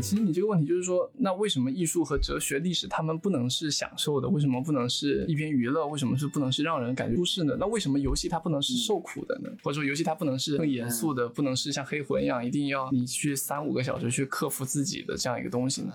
[0.00, 4.28] 对，其实你这个问题就是说，那为什么艺术和哲学、历史他们不能是享受的？
[4.28, 5.86] 为什么不能是一边娱乐？
[5.86, 7.56] 为什么是不能是让人感觉舒适呢？
[7.58, 9.50] 那为什么游戏它不能是受苦的呢？
[9.62, 15.92] 或者说游戏它不能是更严肃的，不能是像黑魂一样，一定要你去三五个小时去克服自己的这样一个东西呢？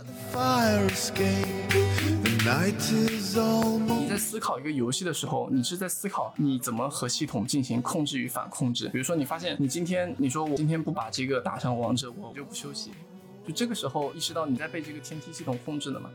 [3.99, 8.87] 你在思考一个游戏的时候，你是在思考你怎么和系统进行控制与反控制。
[8.89, 12.91] 比如说，你发现你今天你说我今天不把这个打上王者，我就不休息。
[13.45, 16.09] 就这个时候意识到你在被这个天梯系统控制了吗？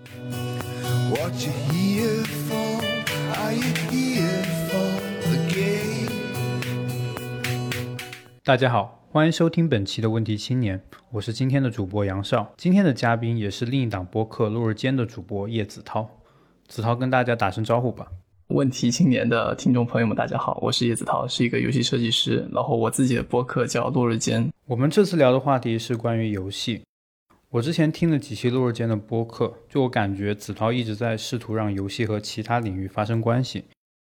[8.43, 12.52] 大家好，欢迎收听本期的问题青年，我是今天的主播杨少。
[12.57, 16.10] 今天的嘉宾也是另一档播客《落日间》的主播叶子涛。
[16.66, 18.09] 子涛跟大家打声招呼吧。
[18.49, 22.49] 问题青年的听众朋友们，大家好，我是叶子涛，是一个游戏设计师。
[22.52, 24.45] 然后我自己的播客叫《落日间》。
[24.66, 26.83] 我们这次聊的话题是关于游戏。
[27.52, 33.65] 我之前听了几期落日间的播客，就我感觉子韬一直在试图让游戏和其他领域发生关系。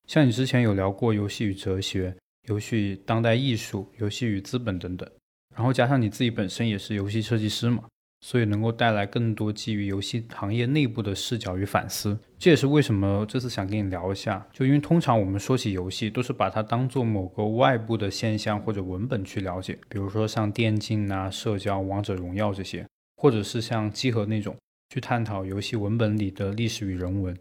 [0.09, 2.13] 像你之前有聊过游戏与哲学、
[2.49, 5.09] 游戏当代艺术、游戏与资本等等，
[5.55, 7.85] 然后加上你自己本身也是游戏设计师嘛，
[8.19, 12.19] 所以能够带来更多基于游戏行业内部的视角与反思。
[12.37, 22.85] 这也是为什么这次想跟你聊一下，就因为通常我们说起游戏，都是把它当做某个外部的现象或者文本去了解，比如说像电竞啊、社交、王者荣耀这些。
[23.21, 24.55] 或者是像集合那种
[24.93, 27.37] 去探讨游戏文本里的历史与人文，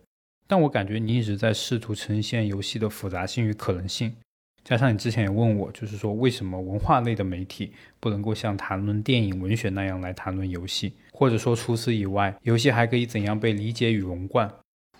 [0.48, 4.12] 但我感觉你一直在试图呈现游戏的复杂性与可能性。
[4.65, 14.53] 加上你之前也问我，就是说为什么文化类的媒体不能够像谈论电影、文学那样来谈论游戏，或者说除此以外，游戏还可以怎样被理解与融贯？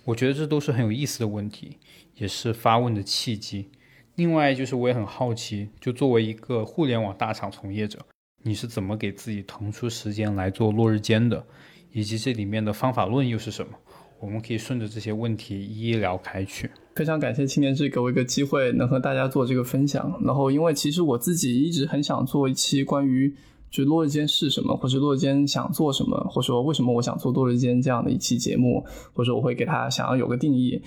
[0.05, 1.77] 我觉得这都是很有意思的问题，
[2.15, 3.69] 也是发问的契机。
[4.15, 7.99] 另外就是我也很好奇，就作为一个互联网大厂从业者。
[8.49, 11.45] 你是怎么给自己腾出时间来做落日间的，
[11.93, 13.73] 以及这里面的方法论又是什么？
[14.19, 16.71] 我们可以顺着这些问题一一聊开去。
[16.97, 20.19] 非常感谢青年志给我一个机会，能和大家做这个分享。
[20.25, 23.33] 然后，因为其实我自己一直很想做一期关于
[23.71, 28.83] 就落日间是什么，或者落日间想做什么，或者说为什么我想做落日间这样的一期节目，
[29.13, 30.83] 或者说我会给他想要有个定义。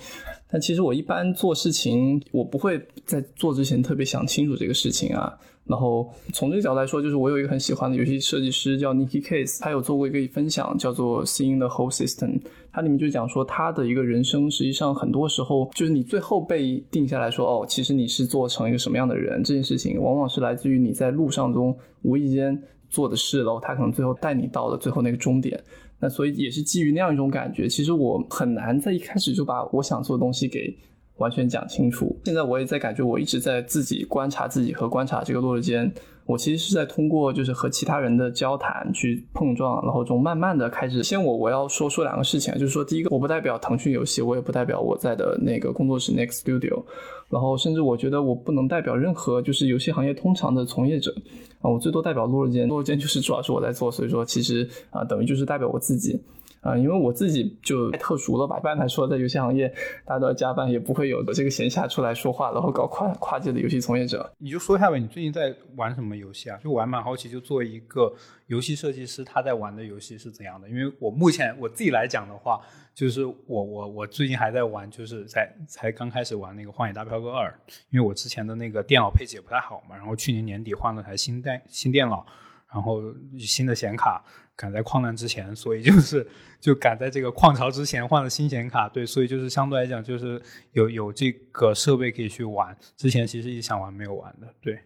[0.50, 5.38] 但其实我一般做事情，我不会在做之前特别想清楚这个事情啊。
[5.64, 12.40] 然后从这个角度来说，就是我有一个很喜欢的游戏设计师叫 Nicky Case，他有做过一个分享，叫做 Seeing the Whole System。
[12.72, 25.58] 它里面就讲说，他的一个人生实际上很多时候就是你最后被定下来说，哦，其实你是做成一个什么样的人，这件事情往往是来自于你在路上中无意间做的事，然后他可能最后带你到了最后那个终点。
[26.00, 30.76] 那所以也是基于那样一种感觉，其实我很难在一开始就把我想做的东西给。
[31.22, 32.14] 完全讲清楚。
[32.24, 35.90] 现在我也在感觉，我一直在自己观察自己和观察这个落日间。
[36.24, 41.02] 我其实是在通过就是和其他人的交谈去碰撞，然后中慢慢的开始。
[41.02, 46.84] 先我我要说说两个事情，就是说第一个，我不代表腾讯游戏，我也不代表我在的那个工作室 Next Studio，
[47.28, 51.12] 然后甚至我觉得我不能代表任何就是游戏行业通常的从业者
[51.60, 52.68] 啊，我最多代表落日间。
[52.68, 56.20] 落日间就是主要是我在做，所以说其实啊等于就是代表我自己。
[56.62, 58.56] 啊，因为我自己就太特殊了吧。
[58.56, 59.68] 一般来说，在游戏行业，
[60.04, 64.32] 大家都要加班，也不会有这个闲暇出来说话，然后搞跨跨界的游戏从业者。
[64.38, 66.56] 你就说一下呗，你最近在玩什么游戏啊？
[66.62, 68.14] 就我还蛮好奇，就作为一个
[68.46, 70.68] 游戏设计师，他在玩的游戏是怎样的？
[70.68, 72.60] 因为我目前我自己来讲的话，
[72.94, 77.50] 就是我我我最近还在玩，就是在才刚开始玩那个《荒野大镖客二》，
[77.90, 82.24] 因为我之前的那个电脑配置也不太好嘛，然后去年年底换了台新电新电脑，
[82.72, 83.02] 然后
[83.36, 84.24] 新的显卡。
[84.56, 86.26] 赶在矿难之前，所以就是
[86.60, 90.40] 就赶在这个矿潮之前换了新显卡，对，所以就是相对来讲就是
[90.72, 92.76] 有有这个设备可以去玩。
[92.96, 94.78] 之前其实一直想玩没有玩的，对。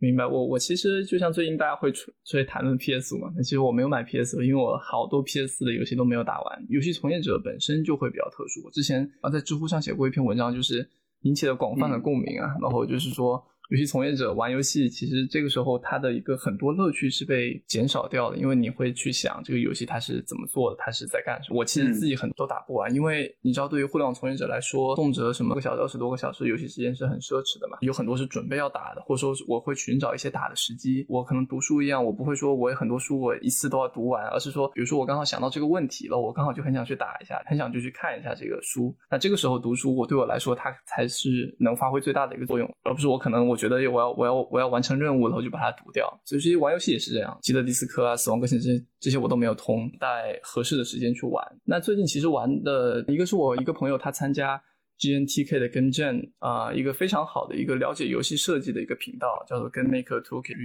[0.00, 6.66] 明白，我我其实就像最近大家会出出来谈论 PS 五嘛，那其实我没有买 PS 五，因为我好多 PS 的游戏都没有打完。
[6.68, 10.88] 游戏从业者本身就会比较特殊，我之前啊在知乎上写过一篇文章，就是
[11.22, 13.44] 引起了广泛的共鸣啊，然后就是说。
[13.68, 21.58] 游戏从业者玩游戏，其实这个时候他的一个很多乐趣是被减少掉的，因为你会去想这个游戏它是怎么做的，它是在干什么。
[21.58, 27.76] 我其实自己很多打不完，因为你知道，对于互联网从业者来说，动辄什么个小时、二十多个小时游戏时间是很奢侈的嘛。
[27.82, 31.04] 有很多是准备要打的，或者说我会寻找一些打的时机。
[31.06, 38.96] 我可能读书一样，我不会说我有很多书我一次都要读完，而是说，比如说我刚好想到这个问题了，我刚好就很想去打一下，很想就去看一下这个书。
[39.10, 44.38] 那这个时候读书，我对我来说，它才是能发挥最大的一个作用，而不是我可能我觉得我要我要。
[44.50, 46.08] 我要完成任务，了，我就把它读掉。
[46.24, 47.36] 所以，其实玩游戏也是这样。
[47.42, 51.44] 吉德迪斯科啊，死亡搁浅这些这些我都没有通，带合适的时间去玩。
[51.64, 54.62] 那最近其实玩的一个是我一个朋友，他参加
[54.98, 60.56] GNTK 的跟正啊，一个非常好的一个了解游戏设计的一个频道，叫做跟 Maker Toolkit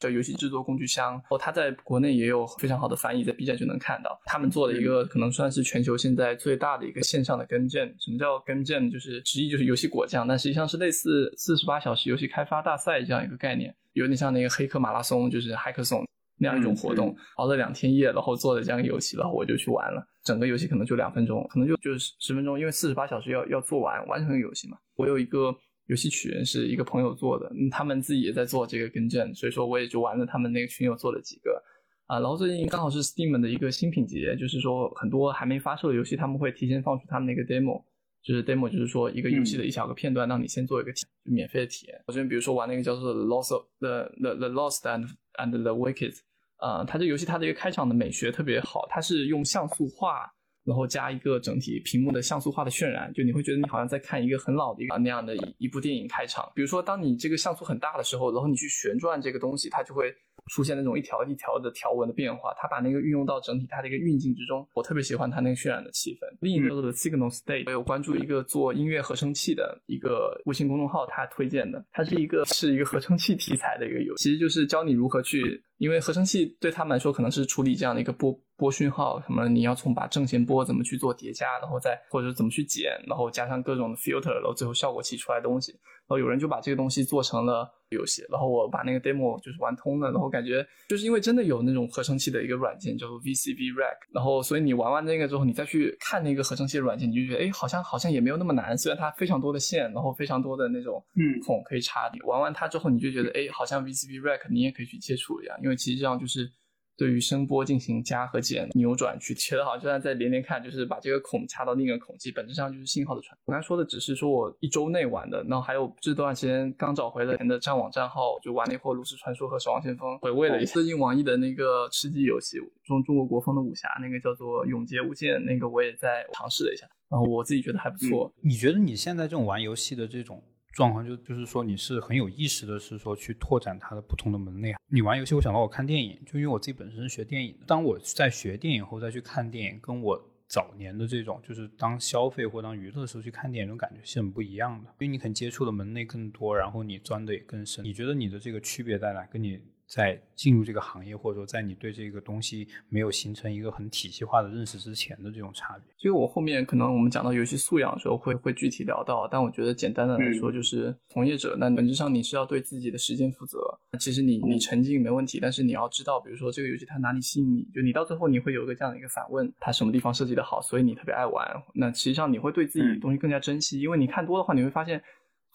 [0.00, 1.12] 叫游戏制作工具箱。
[1.12, 4.20] 然后它在国内也有非常好的翻译，在 B 站就能看到。
[4.26, 7.86] 他们做的一个可能算是全球现在最大的一个线上的跟正。
[7.98, 8.90] 什么叫跟正？
[8.90, 16.04] 就是直译就是游戏果酱，但实际上是类似四十八小时游戏开发大赛这样一个概念，有点像那个黑客马拉松，就是 Hackathon。
[16.38, 20.06] 那样一种活动，熬了两天夜，然后做了这样一个游戏，然后我就去玩了。
[20.24, 24.76] 整个游戏可能就两分钟，可能就就是十分钟，因为四十八小时要要做完完成个游戏嘛。
[24.96, 25.54] 我有一个
[25.86, 31.62] 游戏群是一个朋友做的，他们自己也在做这个更正，所以说我也就玩了他们那个群友做的几个
[32.06, 32.18] 啊。
[32.18, 37.84] 然后最近刚好是 Steam 的一个新品节，就是说很多还没发售的游戏，他们会提前放出他们那个 demo，
[38.22, 40.90] 就是 demo 就是说一个游戏的一小个片段，让你先做一个
[41.22, 42.02] 免费的体验。
[42.08, 46.14] 我这边比如说玩那个叫做 Lost the the the Lost and and the Wicked。
[46.58, 50.30] 呃，它这游戏它的一个开场的美学特别好，它是用像素画，
[50.64, 56.50] 然后加一个整体屏幕的像素化的渲染，就你会觉得你好像在看一个很老的一个那样的一一部电影开场。
[56.54, 60.14] 比如说，当你这个像素很大的时候，然后你去旋转这个东西，它就会。
[60.46, 66.26] 出现那种一条一条的条纹的变化，他把那个运用到整体它的一个运镜之中，我特别喜欢他那个渲染的气氛。
[66.40, 87.72] 另一个叫做 Signal State，我有关注一个做音乐合成器的一个微信公众号，他推荐的，它是一个是一个合成器题材的一个游戏，其实就是教你如何去，因为合成器对他们来说可能是处理这样的一个波波讯号，什么你要从把正弦波怎么去做叠加，然后再或者怎么去剪，然后加上各种的 filter，然后最后效果器出来的东西，然后有人就把这个东西做成了。
[87.90, 102.10] 游戏，然后我把那个 demo 就是玩通了，然后感觉就是因为真的有那种合成器的一个软件叫做 VCB Rack，然后所以你玩完那个之后，你再去看那个合成器的软件，你就觉得哎，好像好像也没有那么难，虽然它非常多的线，然后非常多的那种嗯孔可以插。
[102.24, 106.50] 玩完它之后，你就觉得哎，好像 VCB Rack 你也可以去接触一样，因为其实这样就是。
[106.96, 113.36] 对于声波进行加和减、扭转，去切的好，就算再连连看，就是把这个孔插到另一个孔，其本质上就是信号的传。
[113.44, 128.32] 我刚才说的只是说我一周内玩的，然后还有这段时间刚找回了前的战网账号，就玩了一会炉石传说和守望先锋，回味了一下最近网易的那个吃鸡游戏，中中国国风的武侠，那个叫做永劫无间，那个我也在尝试了一下，然后我自己觉得还不错。
[128.40, 130.42] 你觉得你现在这种玩游戏的这种？
[130.76, 134.74] 状况就就是说你是很有意识的，是说去拓展它的不同的门类。
[134.88, 137.64] 你玩游戏，我想到我看电影，就因为我自己本身是学电影的。
[137.66, 144.90] 当我在学电影后再去看电影，跟我早年的这种就是当消费或当娱乐的时候去看电影，这种感觉是很不一样的。
[144.98, 147.82] 因为你可能接触的门类更多，然后你钻的也更深。
[147.82, 149.24] 你觉得你的这个区别在哪？
[149.24, 149.58] 跟你？
[149.86, 163.58] 在进入这个行业，或者说在你对这个东西没有形成一个很体系化的认识之前的这种差别，其实我后面可能我们讲到游戏素养的时候会会具体聊到，但我觉得简单的来说就是从业者，那本质上你是要对自己的时间负责。
[163.98, 171.46] 其实你你沉浸没问题，但是你要知道，比如说这个游戏它哪里吸引你，就你到最后你会有一个这样的一个反问，它什么地方设计的好，所以你特别爱玩。
[171.74, 175.00] 那实际上你会对自己的东西更加珍惜，因为你看多的话，你会发现。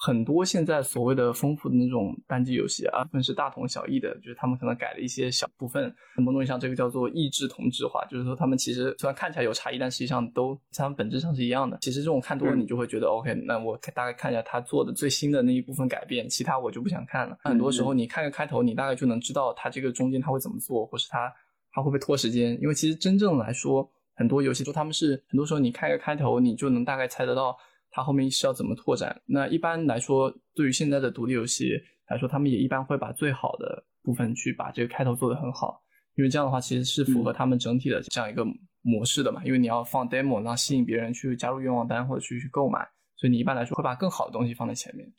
[0.04, 5.94] 很多现在所谓的丰富的那种单机游戏啊，部分是大同小异的，就是他们可能改了一些小部分。
[6.16, 11.78] 很多东西像这个叫做异质同质化，就是说他们其实虽然看起来有差异，但实际上都他们本质上是一样的。
[11.82, 17.38] 其实这种看多了，你就会觉得 OK，那我大概看一下他做的最新的那一部分改变，其他我就不想看了。
[17.44, 21.32] 很多时候你看个开头，你大概就能知道他这个中间他会怎么做，或是他
[21.72, 22.60] 他会不会拖时间。
[22.60, 27.56] 因为其实真正来说，很多游戏说他们是很多时候你看一个开头，你就能大概猜得到。
[27.92, 29.22] 它后面是要怎么拓展？
[29.26, 31.74] 那一般来说，对于现在的独立游戏
[32.08, 35.82] 来说，他们也一般会把最好的部分去把这个开头做得很好，
[36.16, 38.46] 因为这样的话其实是符合他们整体的这样一个
[38.82, 39.44] 模式的嘛。
[39.44, 42.80] 因为你要放 demo，然后吸引别人去加入愿望单或者去去购买，
[43.18, 45.12] 所以你一般来说会把更好的东西放在前面。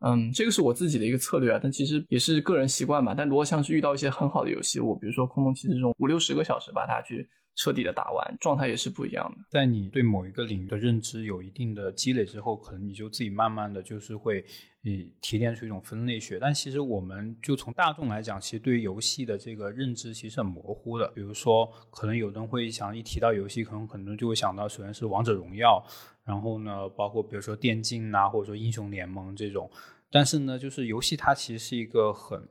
[0.00, 3.14] 嗯，这个是我自己的一个策略啊，但其实也是个人习惯嘛。
[3.14, 7.28] 但如果像是遇到一些很好的游戏，我比如说《空洞骑士》这种五六十个小时把它去。
[7.56, 9.44] 彻底的打完，状态也是不一样的。
[9.50, 14.44] 在你对某一个领域的认知有一定的积累之后，可能你就自己慢慢的就是会，
[14.82, 16.38] 以提炼出一种分类学。
[16.38, 21.10] 但其实我们就从大众来讲，其实对于游戏的这个认知其实很模糊的。
[21.14, 25.82] 比如说，可能有的人会想一提到游戏，可能很多人就会想到首先是王者荣耀，
[26.24, 29.70] 然后呢，包括比如说电竞啊，或者说英雄联盟这种。
[30.10, 32.46] 但是呢，就是游戏它其实是一个很。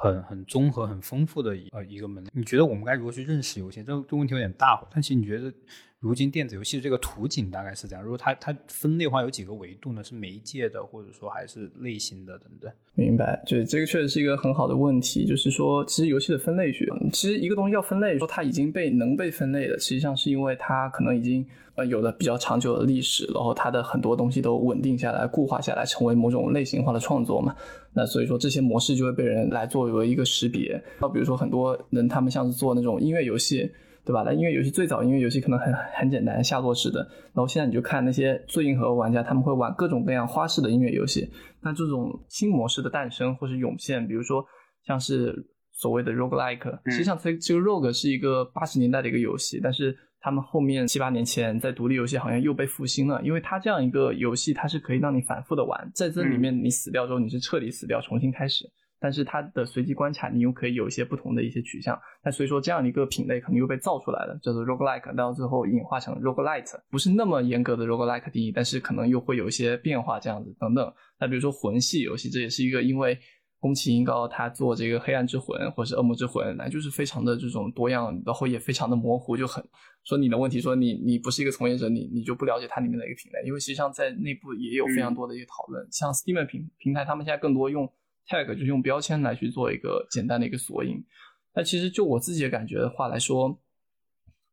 [0.00, 2.30] 很很综合、很丰富的呃一个门类。
[2.32, 3.82] 你觉得我们该如何去认识游戏？
[3.84, 5.52] 这这问题有点大，但其实你觉得？
[6.00, 8.02] 如今电子游戏的这个图景大概是这样。
[8.02, 10.02] 如果它它分类化有几个维度呢？
[10.02, 12.72] 是媒介的，或者说还是类型的等等。
[12.94, 15.26] 明白，就这个确实是一个很好的问题。
[15.26, 27.54] 就是说，其实游戏的分类学，其实一个东西要分类，说它已经被能被分类的，实际上是因为它可能已经呃有了比较长久的历史，然后它的很多东西都稳定下来、固化下来，成为某种类型化的创作嘛。
[27.92, 30.82] 那所以说这些模式就会被人来作为一个识别。
[30.98, 33.70] 那比如说很多人他们像是做那种音乐游戏。
[34.04, 34.22] 对吧？
[34.24, 37.00] 那音乐游戏最早音乐游戏可能很很简单，下落式的。
[37.32, 41.30] 然后现在你就看那些最硬核玩家，他们会玩各种各样花式的音乐游戏。
[41.62, 44.44] 那这种新模式的诞生或是涌现，比如说
[44.86, 45.34] 像是
[45.72, 58.64] 所谓的 roguelike，实际上这这个 rogue 是一个八十年代的一个游戏，但是他们后面七八年前在独立游戏好像又被复兴了，因为它这样一个游戏，它是可以让你反复的玩，在这里面你死掉之后，你是彻底死掉，重新开始。
[59.00, 61.98] 但是它的随机关卡，你又可以有一些不同的一些取向。
[62.22, 70.92] 那所以说这样一个品类可能又被造出来了，叫做 roguelike，到最后演化成 roguelite，不是那么严格的 roguelike 定义，但是可能又会有一些变化这样子等等。
[71.18, 73.18] 那比如说魂系游戏，这也是一个因为
[73.58, 79.64] 宫崎英高他做这个黑暗之魂或者是恶魔之魂，那就是非常的这种多样，然后也非常的模糊，就很
[80.04, 87.90] 说你的问题，说你你不是一个从业者，你你就不了解它里面的一个品类，因为实际上在内部也有非常多的一个讨论，像 Steam 平平台，他们现在更多用。
[88.30, 91.04] Tag 就是用标签来去做一个简单的一个索引。
[91.52, 93.60] 那其实就我自己的感觉的话来说，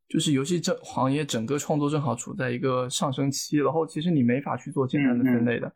[0.10, 5.72] 就是游戏这行业整个创作正好处在一个上升期，然后其实你没法去做简单的分类的，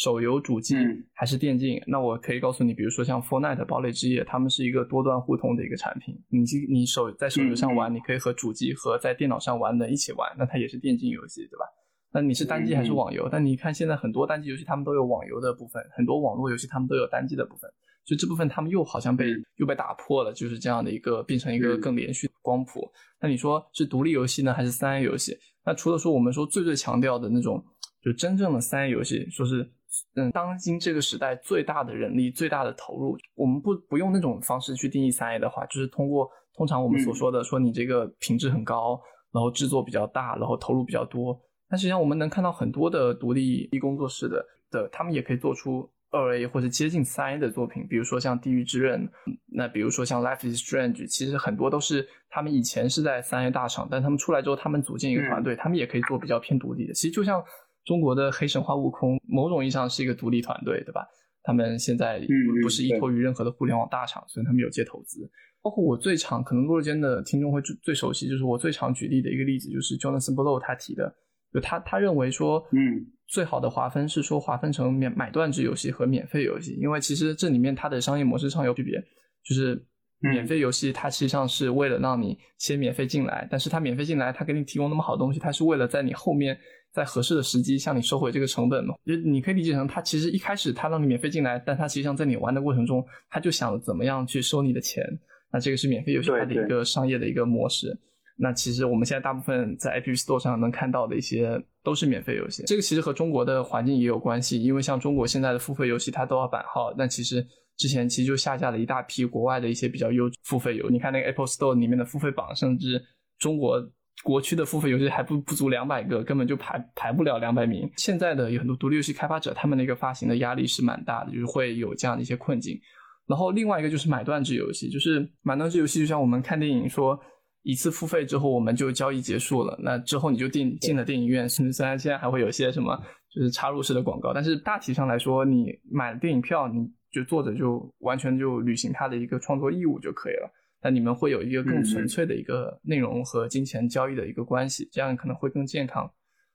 [0.00, 0.76] 手游主机
[1.12, 1.82] 还是电竞。
[1.88, 6.16] 那我可以告诉你，比如说像 Fortnite 堡垒之夜，他们是一个多端互通的一个产品。
[6.28, 11.64] 你你手在手游上玩，你可以和主机和在电脑上玩的一起玩，那它也是电竞游戏，对吧？
[12.12, 13.28] 那你是单机还是网游？
[13.30, 17.70] 但你看现在很多单机游戏，他们都有网游的部分；很多网络游戏，他们都有单机的部分。
[18.04, 22.90] 所以这部分，他们又好像被又被打破了，就是这样的一个变成一个更连续的光谱。
[23.20, 25.36] 那你说是独立游戏呢，还是三 A 游戏？
[25.64, 27.62] 那除了说我们说最最强调的那种，
[28.02, 29.70] 就真正的三 A 游戏，说是
[30.16, 39.00] 嗯，当今这个时代最大的人力、最大的投入，我们不不用那种方式去定义三 A 的话，就是通过通常我们所说的说你这个品质很高，
[39.30, 41.38] 然后制作比较大，然后投入比较多。
[41.70, 49.06] 但实际上，我们能看到很多的独立工作室的的，他们也可以做出二 A 或者接近三 A 的作品，比如说像《地狱之刃》，
[49.46, 56.92] 那比如说像《Life is Strange》，其实很多都是他们以前是在三 A 大厂，但他们出来之后，他们组建一个团队，他们也可以做比较偏独立的。
[56.92, 57.40] 其实就像
[57.84, 61.06] 中国的黑神话悟空，某种意义上是一个独立团队，对吧？
[61.44, 62.20] 他们现在
[62.60, 65.30] 不是依托于任何的互联网大厂，所以他们有接投资。
[65.62, 71.14] 包括我最常可能落日间的听众会最最熟悉，就是我最常举例的一个例子，就是 Jonathan Blow 他提的。
[71.52, 79.02] 就他他认为说，嗯，最好的划分是说划分成免买断制游戏和免费游戏，因为其实这里面它的商业模式上有区别，
[79.44, 79.84] 就是
[80.20, 86.56] 免费游戏它实际上是为了让你先免费进来，但是它免费进来，它给你提供那么好的东西，它是为了在你后面
[86.92, 88.94] 在合适的时机向你收回这个成本嘛？
[89.06, 95.04] 就你可以理解成，它其实一开始它让你免费进来，但它实际上在你玩的过程中，它就想怎么样去收你的钱，
[95.52, 97.98] 那这个是免费游戏它的一个商业的一个模式。
[98.42, 112.98] 那其实我们现在大部分在 App Store 上能看到的一些都是免费游戏，这个其实和中国的环境也有关系，因为像中国现在的付费游戏它都要版号，但其实之前其实就下架了一大批国外的一些比较优付费游，你看那个 Apple Store 里面的付费榜，甚至
[113.38, 113.78] 中国
[114.24, 117.86] 国区的付费游戏还不不足两百个，根本就排排不了两百名。
[117.98, 122.80] 现在的有很多独立游戏开发者，他们那个发行的压力是蛮大的，就是会有这样的一些困境。
[123.26, 127.20] 然后另外一个就是买断制游戏，就是买断制游戏就像我们看电影说。
[127.62, 129.78] 一次付费之后，我们就交易结束了。
[129.82, 132.98] 那之后你就进进了电影院，甚至虽然现在还会有些什么
[133.30, 140.50] 就是插入式的广告，但是大体上来说，你买了电影票，你就作者就完全就履行他的一个创作义务就可以了。
[140.82, 146.10] 那你们会有一个更纯粹的一个内容和金钱交易的一个关系，这样可能会更健康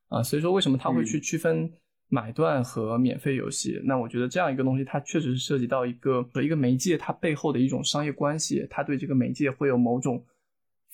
[0.09, 0.23] 啊。
[0.23, 1.71] 所以说，为什么他会去区分
[2.09, 3.79] 买断和免费游戏？
[3.85, 10.25] 那我觉得这样一个东西，它确实是涉及到一个和一个媒介它背后的一种商业关系，它对这个媒介会有某种。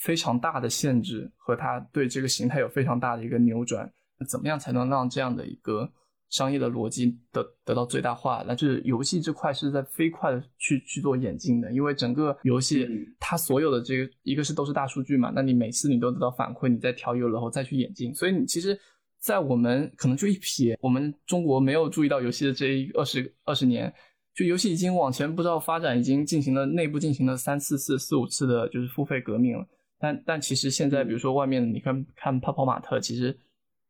[0.01, 5.87] 非常大的限制和它对这个形态有非常大的一个扭转，那怎么样才能让这样的一个
[6.29, 8.43] 商业的逻辑得得到最大化？
[8.47, 12.87] 那就是游戏这块是在飞快的去去做演进的，因为整个游戏
[13.19, 18.79] 它所有的这个一个是都是大数据嘛，那你每次你都得到反馈，你再调优然后再去演进，所以你其实，
[19.19, 23.93] 在我们可能就一瞥，我们中国没有注意到游戏的这一二十二十年，
[24.33, 29.67] 就游戏已经往前不知道发展，已经进行了内部进行了三四次、四五次的就是付费革命了。
[30.01, 33.31] 但但其实现在，比如说外面，你看看泡泡玛特，其实，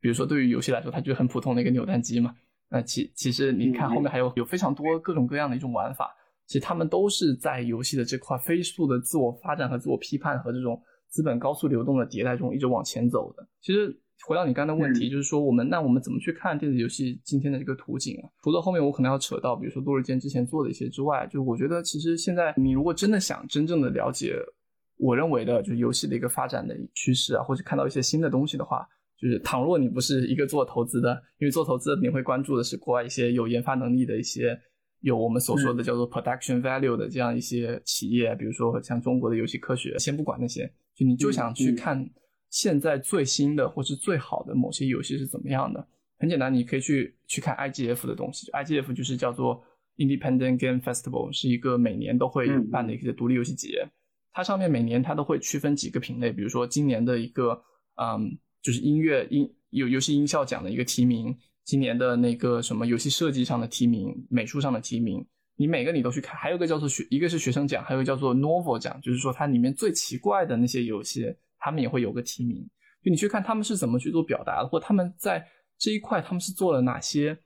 [0.02, 2.36] 比如说对于游戏来说，它就是很普通的一个扭蛋机嘛。
[2.70, 6.14] 那其其实你看后面还有有非常多各种各样的一种玩法，
[6.48, 13.48] 其实他们都是在游戏的这块飞速的自我发展和自我批判和这种资本高速流动的迭代中一直往前走的。
[13.62, 18.28] 其实回到你刚刚的问题，就是说我们那我们怎么去看电子游戏今天的这个图景啊？
[18.44, 24.36] 除了后面我可能要扯到，比如说多日间之前做的一些之外，就我觉得其实现在你如果真的想真正的了解。
[25.02, 34.56] 我认为的就是游戏的一个发展的趋势啊，或者看到一些新的东西的话，就是倘若你不是一个做投资的，因为做投资你会关注的是国外一些有研发能力的一些
[35.00, 42.08] 有我们所说的叫做 production value 的这样一些企业，比如说像中国的游戏科学，先不管那些，就你就想去看
[42.52, 45.88] 现在最新的或是最好的某些游戏是怎么样的。
[46.20, 49.64] 很简单，你可以去去看 IGF 的东西，IGF 就是叫做
[49.98, 53.90] Independent Game Festival，是一个每年都会办的一个独立游戏节。
[54.34, 57.62] 它上面每年它都会区分几个品类，比如说今年的一个
[57.96, 65.26] 嗯，就是音乐音有游戏音效奖的一个提名，今年的那个什么游戏设计上的提名，美术上的提名。
[65.58, 72.68] 你每个你都去看，还有个叫做学，一个是学生奖，还有个叫做 Novel 奖，就是说它里面最奇怪的那些游戏，他们也会有个提名。
[73.04, 75.46] 就你去看他们是怎么去做表达的，或他们在
[75.78, 77.38] 这一块他们是做了哪些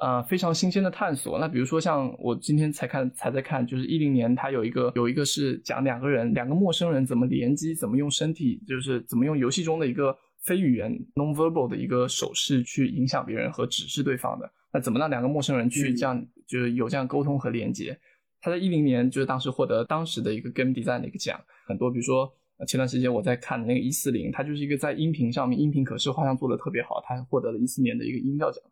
[0.00, 1.38] 呃非常新鲜的探索。
[1.38, 14.50] 那比如说像我今天才看才在看，就是一零年它有一个有一个是讲两个人两个陌生人怎么联机，怎么用身体，就是怎么用游戏中的一个非语言 nonverbal 的一个手势去影响别人和指示对方的。
[14.72, 16.26] 那怎么让两个陌生人去这样？
[16.46, 17.98] 就是有这样沟通和连接，
[18.40, 22.32] 他在一零年就是当时获得当时的一个 Game Design 的一个奖，很多比如说
[22.68, 28.62] 前段时间我在看的那个一四零，它就是一个在音频上面音频可视化上做的特别好，它获得了一四年的一个音调奖，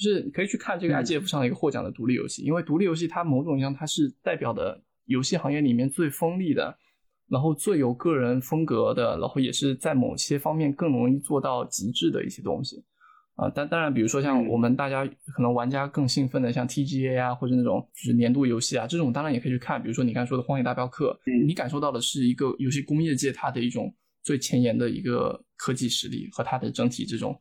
[0.00, 6.74] 就是可以去看这个 IGF 上的一个获奖的独立游戏，因为独立游戏它某种意义上它是代表的游戏行业里面最锋利的，
[7.28, 12.82] 然后最有个人风格的，然后也是在某些方面更容易做到极致的一些东西。
[13.36, 19.82] 啊，但当然，比如说像我们大家可能玩家更兴奋的，像 TGA 啊，或者那种就是年度游戏啊，这种当然也可以去看。
[19.82, 23.90] 比如说你刚才说的《荒野大镖客》，你感受到的是一个游戏工业界它的一种
[24.22, 27.34] 最前沿的一个科技实力和它的整体这种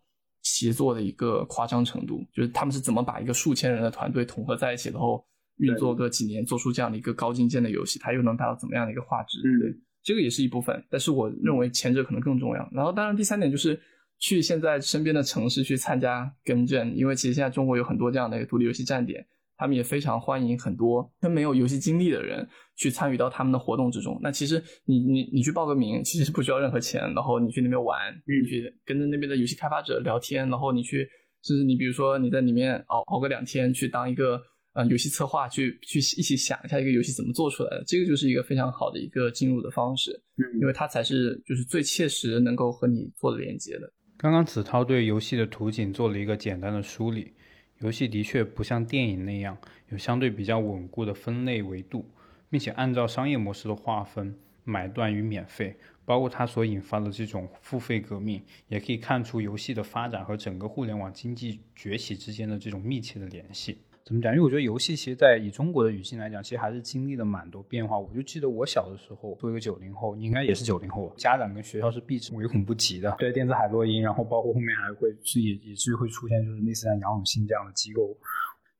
[0.50, 5.24] 协作的一个夸张程度，就是他们是怎么把一个数千人的团队统合在一起，然后
[5.58, 9.42] 运作个几年，做出这样的一个高精尖的游戏，它又能达到怎么样的一个画质？
[9.42, 12.70] 对，这个也是一部分，但是我认为前者可能更重要。
[12.72, 13.80] 然后，当然第三点就是。
[14.22, 19.26] 去现在身边的城市去参加 Game Jam，因为其实现在中国有很多这样的一个独立游戏站点，
[19.60, 22.48] 他们也非常欢迎很多跟没有游戏经历的人
[22.78, 24.18] 去参与到他们的活动之中。
[24.24, 31.06] 那其实你你你去报个名，其实是不需要任何钱，然后你去那边玩，你去跟着那边的游戏开发者聊天，然后你去，
[31.44, 34.42] 甚至你比如说你在里面熬熬个两天，去当一个
[34.72, 40.18] 呃游戏策划，去去一起想一下一个游戏怎么做出来的，这个就是一个非常好的一个进入的方式，
[40.62, 43.92] 因为它才是就是最切实能够和你做的连接的。
[44.18, 47.34] 刚刚子韬对游戏的图景做了一个简单的梳理，
[47.80, 52.06] 游戏的确不像电影那样有相对比较稳固的分类维度，
[52.50, 63.78] 并且按照商业模式的划分，买断与免费，包括它所引发的这种付费革命，也可以看出游戏的发展和整个互联网经济崛起之间的这种密切的联系。
[64.06, 64.34] 怎么讲？
[64.34, 68.00] 因为我觉得游戏其实，在以中国的语境来讲，其实还是经历了蛮多变化。
[68.00, 73.16] 我就记得我小的时候，作为一个九零后，你应该也是九零后，家长跟学校是避之唯恐不及的。
[73.20, 78.18] 对电子海洛因，然后包括后面还会是也也是会出现，就是类似像杨永信这样的机构。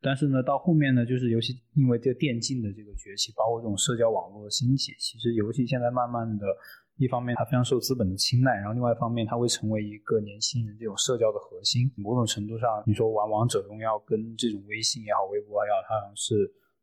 [0.02, 6.46] 但是呢，到后面呢，就是游戏因为这个电竞的这个崛起，包括这种社交网络的兴起，其实游戏现在慢慢的。
[7.00, 11.90] 一方面，它非常受资本的青睐，然后另外一方面，它会成为一个年轻人这种社交的核心。
[11.96, 16.36] 某种程度上，你说玩王者荣耀跟这种微信也好、微博也好，它是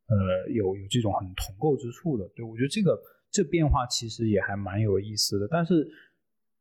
[0.09, 2.27] 呃有有这种很同构之处的。
[2.35, 2.99] 对我觉得这个
[3.31, 5.47] 这变化其实也还蛮有意思的。
[5.51, 5.87] 但是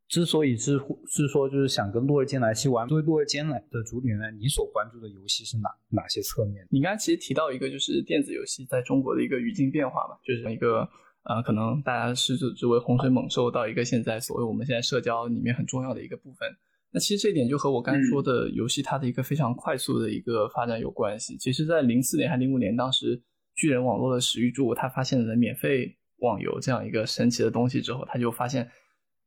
[0.10, 6.68] 之所以是是说就是想跟洛日坚来去玩，作为洛日坚来的主理人，你所关注的游戏是哪哪些侧面？
[6.70, 10.86] 你刚才其实提到一个就是电子游戏在中国的一个语境变化嘛，就是一个。
[11.26, 16.48] 啊，可能大家视之为洪水猛兽到一个现在所谓我们现在社交里面很重要的一个部分。
[16.92, 21.36] 那其实这一点就和我刚才说的游戏它的一个非常快速的一个发展有关系。
[21.38, 23.20] 其实，在零四年还零五年，当时
[23.56, 28.70] 巨人网络的史玉柱他发现了免费网游这样一个神奇的东西之后，他就发现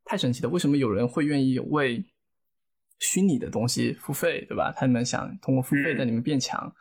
[0.05, 2.05] 太神奇了，为什么有人会愿意为
[3.01, 4.73] 虚拟的东西付费，对吧？
[4.75, 6.73] 他们想通过付费在里面变强。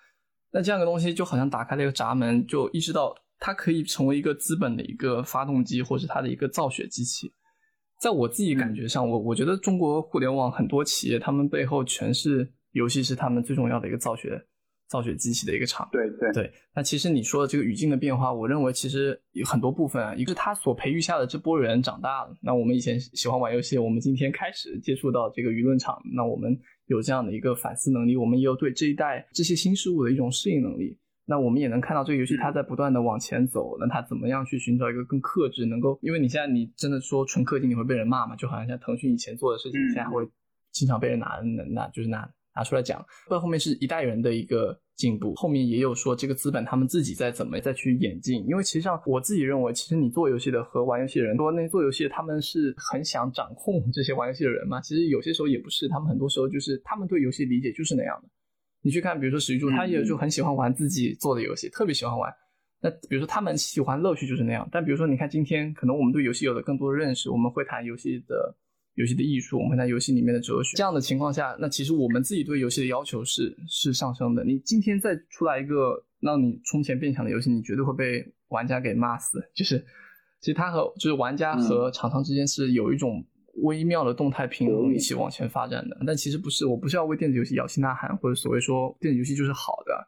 [0.52, 3.16] 那这样的东西就好像打开了一个闸门，就意识到。
[3.40, 7.32] 它可以成为一个资本的一个发动机，或是它的一个造血机器。
[8.00, 14.40] 在我自己感觉上，我我觉得中国互联网很多企业，他们背后全是游戏是他们最重要的一个造血
[14.88, 15.90] 造血机器的一个厂。
[15.92, 16.52] 对对对。
[16.76, 22.38] 那其实你说的这个语境的变化，我认为其实有很多部分啊，一个是他所培育下的这波人长大了。
[22.42, 31.00] 那我们以前喜欢玩游戏，我们今天开始接触到这个舆论场，那我们有这样的一个反思能力，我们也有对这一代这些新事物的一种适应能力。
[31.30, 38.34] 那我们也能看到这个游戏它在不断的往前走，那它怎么样去寻找一个更克制，能够，因为你现在你真的说纯氪金你会被人骂嘛？
[38.38, 40.26] 就好像像腾讯以前做的事情，现在会
[40.72, 41.42] 经常被人拿
[41.74, 43.06] 拿就是拿拿出来讲。
[43.30, 48.46] 到后面是一代人的一个进步，后面也有说这个资本他们自己在怎么再去演进。
[48.48, 54.80] 因为其实上我自己认为，其实你做游戏的和玩游戏的人，说那做游戏的他们是很想掌控这些玩游戏的人嘛？
[54.80, 58.30] 其实有些时候也不是，他们很多时候就是他们对游戏理解就是那样的。
[58.88, 62.34] 你去看，比如说史玉柱，他也就很喜欢玩自己做的游戏，特别喜欢玩。
[62.80, 68.56] 那比如说他们喜欢乐趣就是那样，但比如说你看今天可能我们对游戏有了更多的认识，我们会谈游戏的
[68.94, 70.78] 游戏的艺术，我们会谈游戏里面的哲学。
[70.78, 74.46] 这样的情况下，那其实我们自己对游戏的要求是是上升的。
[74.46, 79.38] 你今天再出来一个让你充钱变强的游戏，你绝对会被玩家给骂死。
[79.54, 79.84] 就是
[80.40, 83.26] 其实他和就是玩家和厂商之间是有一种
[83.58, 85.98] 微妙的动态平衡一起往前发展的。
[86.06, 90.08] 但其实不是，我不是要为电子游戏摇旗呐喊，或者所谓说电子游戏就是好的，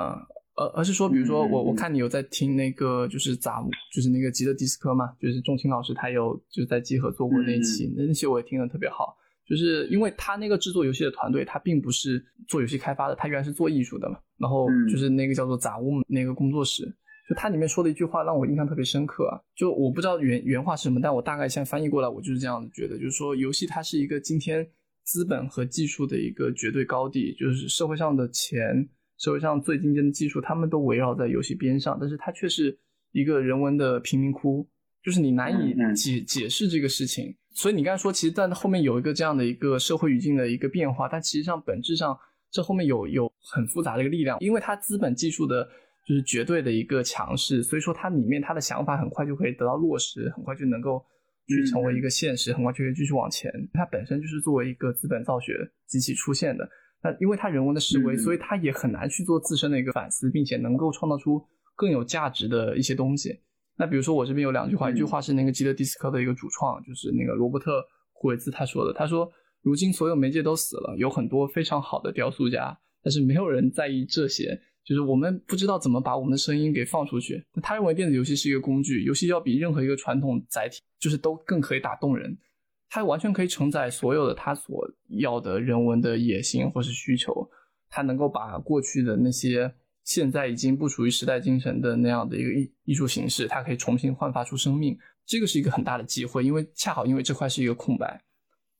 [0.00, 0.26] 嗯。
[0.58, 3.62] 而而是说，比如说我我看你有在听那个就是杂
[3.92, 9.14] 就是那个吉德迪斯科嘛，就是钟青老师他有就是在集合做过那一期，那那期我也听得特别好，
[9.46, 16.90] 就是因为他那个制作游戏的团队，他并不是做游戏开发的，他原来是做艺术的嘛，然后就是那个叫做杂物那个工作室，
[17.28, 24.66] 就它里面说的一句话让我印象特别深刻啊，就我不知道原原话是什么，但我大概现在翻译过来，我就是这样子觉得，就是说游戏它是一个今天
[25.04, 28.88] 资本和技术的一个绝对高地，就是社会上的钱。
[29.18, 32.78] 社会上最顶尖的技术，他们都围绕在游戏边上，但是它却是
[33.12, 34.68] 一个人文的贫民窟，
[35.02, 37.34] 就是你难以解解释这个事情。
[37.54, 42.14] 所以你刚才说，其实在后面有一个这样的一个社会语境的一个变化，但其实上本质上
[42.50, 45.66] 这后面有有很复杂的一个力量，因为它资本技术的
[46.06, 51.04] 就是绝对的一个强势，所以说它里面它的想法很快就可以得到落实，很快就能够
[51.48, 53.50] 去成为一个现实，很快就可以继续往前。
[53.72, 55.52] 它本身就是作为一个资本造血
[55.86, 56.68] 机器出现的。
[57.02, 63.38] 那因为它人文的思维，所以他也很难去做自身的一个反思，并且能够创造出更有价值的一些东西。
[63.76, 69.30] 那比如说我这边有两句话，一句话是那个基德迪斯科的一个主创，就是那个罗伯特库维兹他说的，他说
[69.62, 82.38] ：“如今所有媒介都死了，有很多非常好的雕塑家，但是没有人在意这些，就是我们不知道怎么把我们的声音给放出去。”他认为电子游戏是一个工具，游戏要比任何一个传统载体，就是都更可以打动人。
[82.88, 87.50] 它完全可以承载所有的他所要的人文的野心或是需求，
[87.90, 94.96] 它能够把过去的那些现在已经不属于时代精神的那样的一个艺艺术形式，它可以重新焕发出生命。
[95.26, 98.22] 这个是一个很大的机会，因为恰好因为这块是一个空白。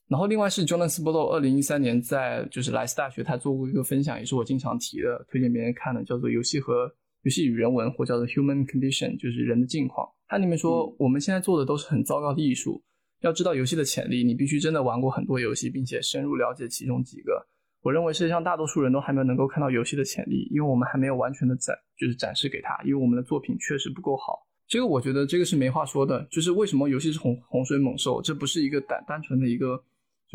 [0.08, 6.92] 然后另外是 Jonas b l o 二零一三年在就是莱斯大学他做过一个分享，也是我经常提的，推荐别人看的，叫做《游戏和
[7.22, 10.08] 游戏与人文》或叫做 Human Condition，就是人的境况。
[10.28, 12.82] 它里面说我们现在做的都是很糟糕的艺术。
[13.22, 17.44] 要知道游戏的潜力，你必须真的玩过很多游戏，并且深入了解其中几个。
[17.82, 24.46] 我认为世界上大多数人都还没有能够看到游戏的潜力，因为我们还没有完全的展，就是展示给他，因为我们的作品确实不够好。
[24.68, 29.82] 这个我觉得这个是没话说的，就是为什么游戏是洪洪水猛兽，这不是一个单单纯的一个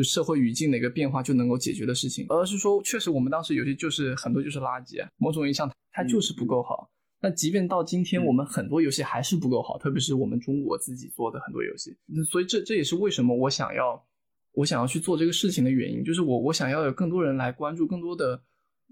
[0.02, 6.90] 就社会语境的一个变化就能够解决的事情，而是说确实我们当时游戏就是很多就是垃圾，某种意义上它就是不够好。
[7.20, 11.96] 那即便到今天，我们很多游戏还是不够好，特别是我们中国自己做的很多游戏。
[12.28, 14.04] 所以这这也是为什么我想要
[14.54, 18.42] 我想要去做这个事情的原因，就是我我想要有更多人来关注，更多的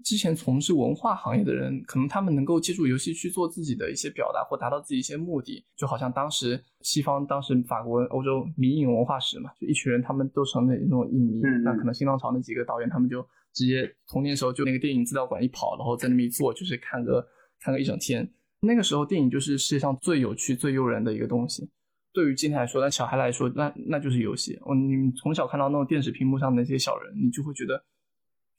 [0.04, 5.64] 之前从事文化行业的人，可能他们能够借助游戏去做自己的一些表达，或达到自己一些目的。
[5.76, 13.20] 就好像当时西方当时法国、欧洲迷影文化史嘛，就一群人他们都成了那种影迷，那可能新浪潮那几个导演他们就
[13.52, 17.26] 直接童年时候就那个电影资料馆一跑，然后在那边一坐就是看个。
[17.62, 18.26] 看个一整天，
[18.62, 21.68] 那个时候电影就是世界上最有趣、最诱人的一个东西。
[22.10, 24.58] 对于今天来说，那小孩来说，那那就是游戏。
[24.62, 27.84] 我，你从小看到那种电视屏幕上的那些小人，你就会觉得，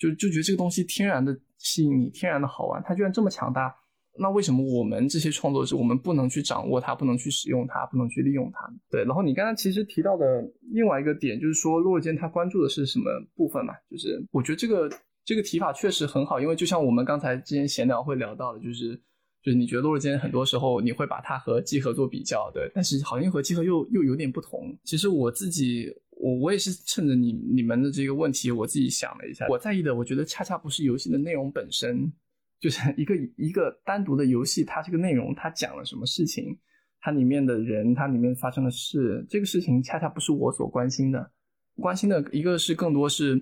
[0.01, 2.81] 就就觉得这个东西天然的吸引你，天然的好玩。
[2.83, 3.75] 它居然这么强大，
[4.17, 8.67] 那为什么我们这些创作者，我们不能去掌握它，不能去使用它，不能去利用它？
[8.89, 9.03] 对。
[9.03, 10.25] 然后你刚才其实提到的
[10.73, 13.73] 另外一个点，就是说洛坚他关注的是什么部分嘛？
[13.89, 14.89] 就是我觉得这个。
[15.23, 18.99] 这个提法确实很好，因为就像我们刚才之前闲聊会聊到的，就是
[19.41, 24.77] 就是你觉得洛日间很多时候你会把它和集合做比较，对，但是好像和集合又又有点不同。
[24.83, 32.11] 其实我自己我我也是趁着你你们的这个问题，我自己想了一下，我在意的，我觉得恰恰不是游戏的内容本身，
[32.59, 36.57] 就是 一个一个单独的游戏，它这个内容它讲了什么事情，
[36.99, 41.31] 它里面的人，它里面发生的事，这个事情恰恰不是我所关心的，
[41.75, 43.41] 关心的一个是更多是。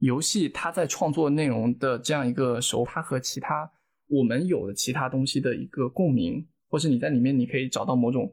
[0.00, 3.70] 游戏它在创作内容的这样一个手法和其他
[4.10, 8.30] 我们有的其他东西的一个共鸣，或是你在里面你可以找到某种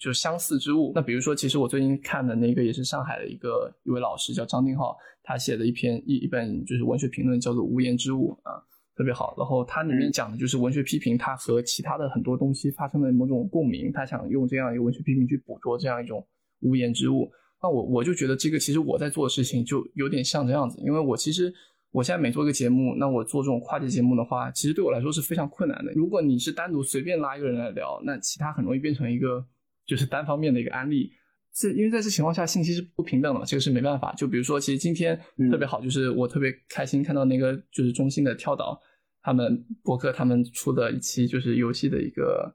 [0.00, 0.92] 就是相似之物。
[0.94, 8.60] 那比如说，其实我最近看的那个也是上海的一个一位老师叫张定浩，他写的一篇一一本就是文学评论叫做《无言之物》啊，
[8.96, 9.34] 特别好。
[9.38, 16.26] 然后它里面讲的就是文学批评，它和其他的很多东西发生了某种共鸣，他想用这样一个文学批评去捕捉这样一种
[16.60, 17.30] 无言之物。
[17.62, 21.54] 那我我就觉得这个其实我在做的事情就有点像这样子，因为我其实
[21.92, 25.92] 我现在每做一个节目，那我做这种跨界节目的话，其实对我来说是非常困难的。
[25.92, 29.46] 如果你是单独随便拉一个人来聊，那其他很容易变成一个
[29.86, 31.12] 就是单方面的一个案例。
[31.54, 34.10] 这因为在这情况下信息是不平等的，这个是没办法。
[34.14, 35.14] 就比如说，其实今天
[35.50, 38.80] 特别好，就是我特别开心看到那个就是中心的跳岛，
[39.22, 42.50] 他们博客他们出的一期就是游戏的一个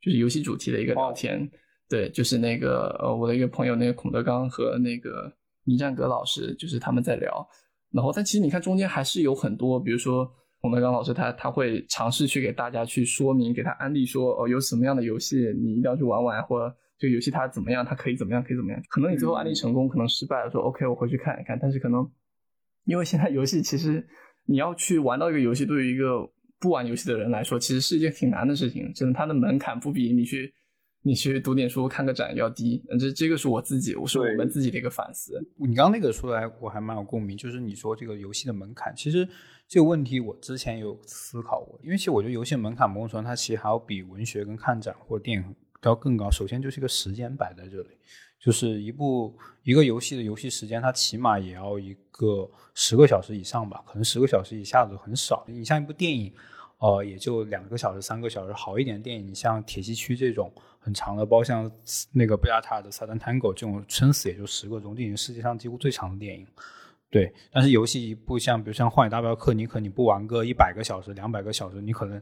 [0.00, 1.46] 就是游戏主题的一个聊天，
[1.90, 5.30] 对，就是那个呃我的一个朋友那个孔德刚和那个
[5.64, 7.46] 倪占格老师，就是他们在聊，
[7.92, 22.08] 然后但其实你看中间还是有很多，比如说孔德刚老师他他会尝试去给大家去说明，给他安利说哦有什么样的游戏你一定要去玩玩，或者这个游戏它怎么样，它可以怎么样，可以怎么样，可能你最后安利成功，可能失败了，说 OK 我回去看一看，但是可能
[22.84, 24.06] 因为现在游戏其实。
[24.50, 26.26] 你要去玩到一个游戏，对于一个
[26.58, 28.90] 不玩游戏的人来说，其实是一件挺难的事情。
[28.94, 30.50] 真的，它的门槛不比你去
[31.02, 32.82] 你去读点书、看个展要低。
[32.98, 35.40] 这这个是我自己，我是我们自己的一个反思。
[35.56, 37.36] 你刚刚那个说来，我还蛮有共鸣。
[37.36, 39.26] 就是你说这个游戏的门槛，其实
[39.66, 41.80] 这个问题我之前有思考过。
[41.82, 46.30] 因为其实我觉得游戏门槛某种程度它其实还要比文学跟看展或者电影都要更高。
[46.30, 47.88] 首先就是一个时间摆在这里。
[48.40, 55.44] 就是一部一个游戏的游戏时间，它起码也要一个十个小时以上吧，可能十个小时以下的很少。
[55.48, 56.32] 你像一部电影，
[56.78, 61.70] 呃，也就两个小时、三个小时，好一点电影，像《铁西区》这种很长的，包括像
[62.12, 66.46] 那个贝亚塔的《撒旦探戈》这种，撑死也就十个钟，电影世界上几乎最长的电影。
[67.10, 72.20] 对，但是游戏一部像，比如像《荒野大镖客》，你可你不玩个一百个小时、两百个小时，你可能。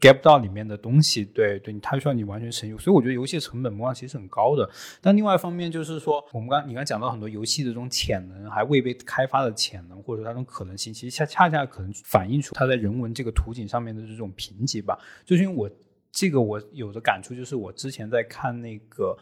[0.00, 4.68] Get 不到里面的东西，对对，它需要你完全沉入，所以我觉得游戏成本模样其实很高的。
[5.00, 14.98] 但另外一方面就是说，我们刚你刚讲到很多游戏的这种潜能，还未被开发的潜能，或者说它这种可能性，其实恰恰恰可能反映出它在人文这个图景上面的这种贫瘠吧。
[15.24, 15.70] 就是因为我
[16.10, 19.16] 这个我有的感触，就是我之前在看那个。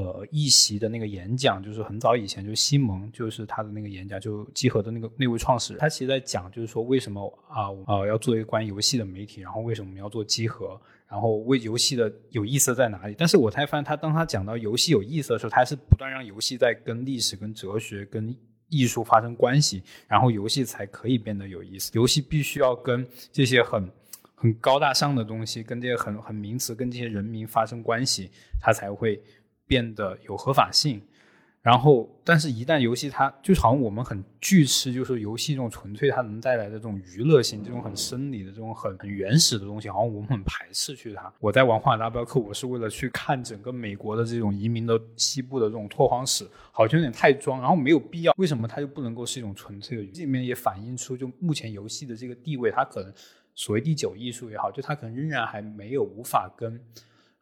[0.00, 13.14] 呃，一席的那个演讲，就是很早以前，就西蒙，就是他的那个演讲，就集合的那个那位创始人，他其实在讲，就是说为什么啊啊要做一个关于游戏的媒体，然后为什么我们要做集合，然后为游戏的有意思在哪里？
[13.18, 18.34] 但是我才发现，他当他讲到游戏有意思的时候，他是不断让游戏在跟历史、跟哲学、跟
[18.70, 21.90] 艺术发生关系，然后游戏才可以变得有意思。
[21.92, 23.86] 游戏必须要跟这些很
[24.34, 28.30] 很高大上的东西，跟这些很很名词，跟这些人民发生关系，
[28.62, 29.22] 它才会。
[29.70, 31.00] 变得有合法性，
[31.62, 41.32] 然后，但是，一旦游戏它就好像我们很拒吃，就是游戏这种纯粹它能带来的这种娱乐性，这种很生理的这种很很原始的东西，好像我们很排斥去它。
[41.38, 48.34] 我在玩《荒野大镖客》，我是为了去看整个美国的这种移民的西部的这种拓荒史，好像有点太装，然后没有必要。
[48.38, 50.04] 为什么它就不能够是一种纯粹的？
[50.12, 53.12] 这里面也反映出，就目前游戏的这个地位，它可能
[53.54, 56.80] 所谓第九艺术也好，就它可能仍然还没有无法跟。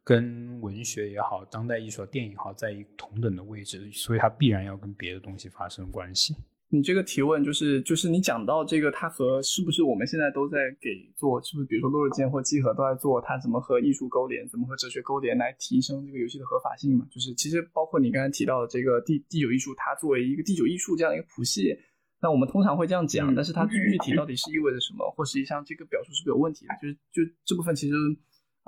[0.08, 6.34] 跟文学也好，当代艺术、电影好，在一同等的位置，所以它必然要跟别的东西发生关系。
[6.70, 17.06] 你这个提问就是，就是你讲到这个，它和是不是我们现在都在给做，是不是比如说落日间或集合都在做，它怎么和艺术勾连，怎么和哲学勾连来提升这个游戏的合法性嘛？
[17.10, 21.76] 就是其实包括你刚才提到的这个第第九艺术，它作为一个第九艺术这样一个谱系，
[22.22, 26.72] 那我们通常会这样讲，但是它具体到底是意味着什么，或实际上这个表述是不是有问题的？
[26.80, 27.94] 就是就这部分其实。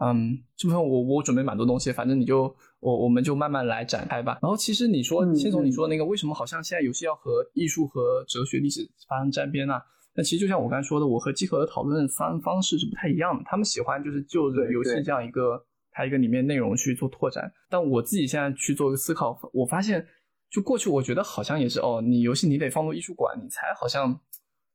[0.02, 4.38] 嗯，这部分我我准备蛮多东西，反正你就我我们就慢慢来展开吧。
[4.40, 9.74] 然后其实你说，先从你说那个为什么好像现在游戏要和艺术和哲学历史发生沾边呢？
[10.14, 13.42] 那其实就像我刚才说的，我和基和的讨论方方式是不太一样的。
[13.44, 20.04] 他们喜欢就是就着游戏这样一个它一个里面内容去做拓展，但我自己现在去做一个思考，我发现
[20.50, 24.18] 就过去我觉得好像也是哦，你游戏你得放入艺术馆，你才好像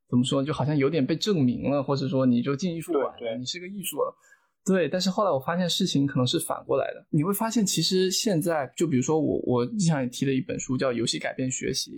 [0.08, 4.16] 怎么说，就好像有点被证明了，或者说你就进艺术馆，你是个艺术了。
[4.66, 7.06] 对，但是后来我发现事情可能是反过来的。
[7.12, 11.92] 你会发现，其实现在就比如说我，我经常也提了一本书叫《游戏改变学习》，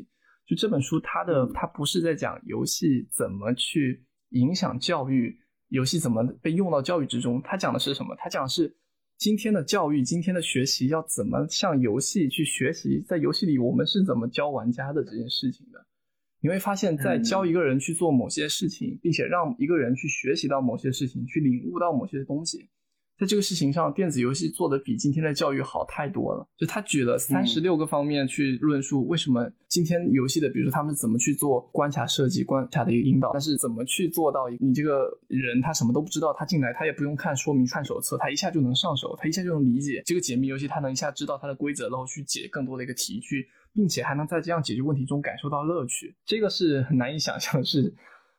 [0.45, 8.13] 就这本书它的它不是在讲游戏怎么去影响教育，游戏怎么被用到教育之中，它讲的是什么？
[8.17, 8.75] 它讲的是
[9.17, 15.79] 今天的教育，今天的学习要怎么向游戏去学习，在游戏里我们是怎么教玩家的这件事情的。
[16.39, 22.69] 你会发现在教一个人去做某些事情，并且让一个人去学习到某些事情，去领悟到某些东西，
[23.17, 26.47] 在这个事情上，电子游戏做的比今天的教育好太多了。
[26.55, 43.47] 就他举了三十六个方面去论述为什么今天游戏的，比如说他们怎么去做关卡设计、关卡的一个引导，但是怎么去做到你这个人他什么都不知道，他进来他也不用看说明、看手册，他一下就能上手，他一下就能理解这个解密游戏，他能一下知道它的规则，然后去解更多的一个题去。
[43.73, 47.93] 并且还能在这样解决问题中感受到乐趣，这个是很难以想象的事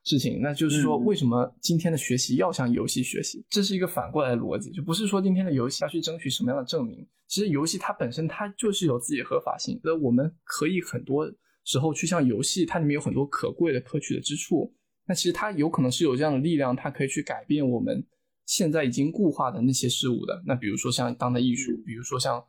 [0.04, 0.40] 事情。
[0.40, 3.44] 那就是说，为什么今天的学习要向游戏学习？
[3.50, 7.06] 这是一个反过来的逻辑，就不是说今天的游戏要去争取什么样的证明。
[7.26, 11.30] 其实游戏它本身它就是有自己的合法性，那我们可以很多
[11.64, 14.72] 时候去向游戏，它里面有很多可贵的可取的之处。
[15.06, 18.04] 那其实它有可能是有这样的力量，它可以去改变我们
[18.46, 20.42] 现在已经固化的那些事物的。
[20.46, 22.42] 那比如说像当代艺术，比如说像。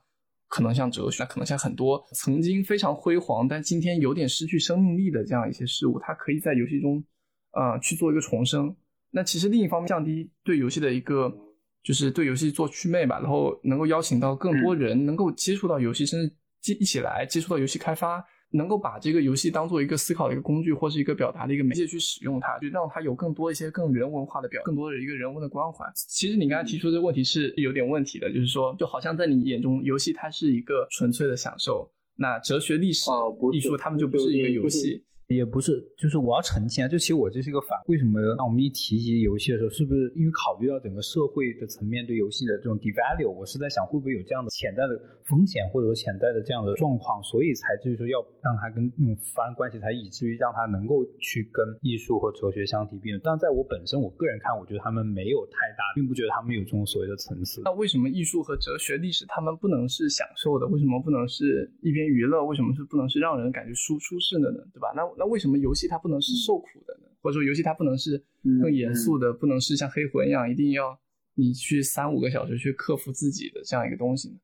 [0.52, 7.04] 可能像哲学，可能像很多曾经非常辉煌，但今天有点失去生命力的这样一些事物，它可以在游戏中，
[7.52, 8.76] 呃，去做一个重生。
[9.12, 11.36] 那其实另一方面降低对游戏的一个，
[11.84, 25.86] 就是对游戏做祛魅吧，然后能够邀请到更多人能够接触到游戏，甚至接一起来接触到游戏开发，能够把这个游戏当做一个思考的一个工具，或是一个表达的一个媒介去使用它，就让它有更多一些更人文化的表，更多的一个人文的关怀。
[25.96, 33.10] 其实你刚才提出这个问题是有点问题的，就是说，就好像在你眼中，游戏它是一个纯粹的享受，那哲学、历史、
[33.54, 35.04] 艺术，他们就不是一个游戏。
[35.36, 37.78] 也不是，就是我要澄清啊，就其实我这是一个反。
[37.86, 43.30] 为什么当我们一提及游戏的时候，是不是因为考虑到整个社会的层面对游戏的这种 devalue？
[43.30, 44.98] 我是在想，会不会有这样的潜在的
[45.30, 53.22] 风险，或者说潜在的这样的状况，所以才就是说要让它跟那种发生关系，才以至于让它能够去跟艺术和哲学相提并论。
[53.24, 57.62] 但在我本身，我个人看，我觉得他们没有太大，并不觉得他们有这种所谓的层次。
[57.66, 60.66] 那为什么艺术和哲学、历史他们不能是享受的？
[60.74, 62.44] 为什么不能是一边娱乐？
[62.46, 64.58] 为什么是不能是让人感觉舒舒适的呢？
[64.74, 64.90] 对吧？
[64.96, 67.10] 那那为什么游戏它不能是受苦的呢？
[67.22, 68.24] 或者说游戏它不能是
[68.62, 70.98] 更严肃的，不能是像黑魂一样，一定要
[71.36, 74.36] 你去三五个小时去克服自己的这样一个东西呢？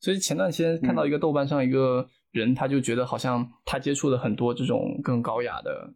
[0.00, 5.88] 所以前段时间看到一个豆瓣上一个人，他就觉得好像他接触了很多这种更高雅的，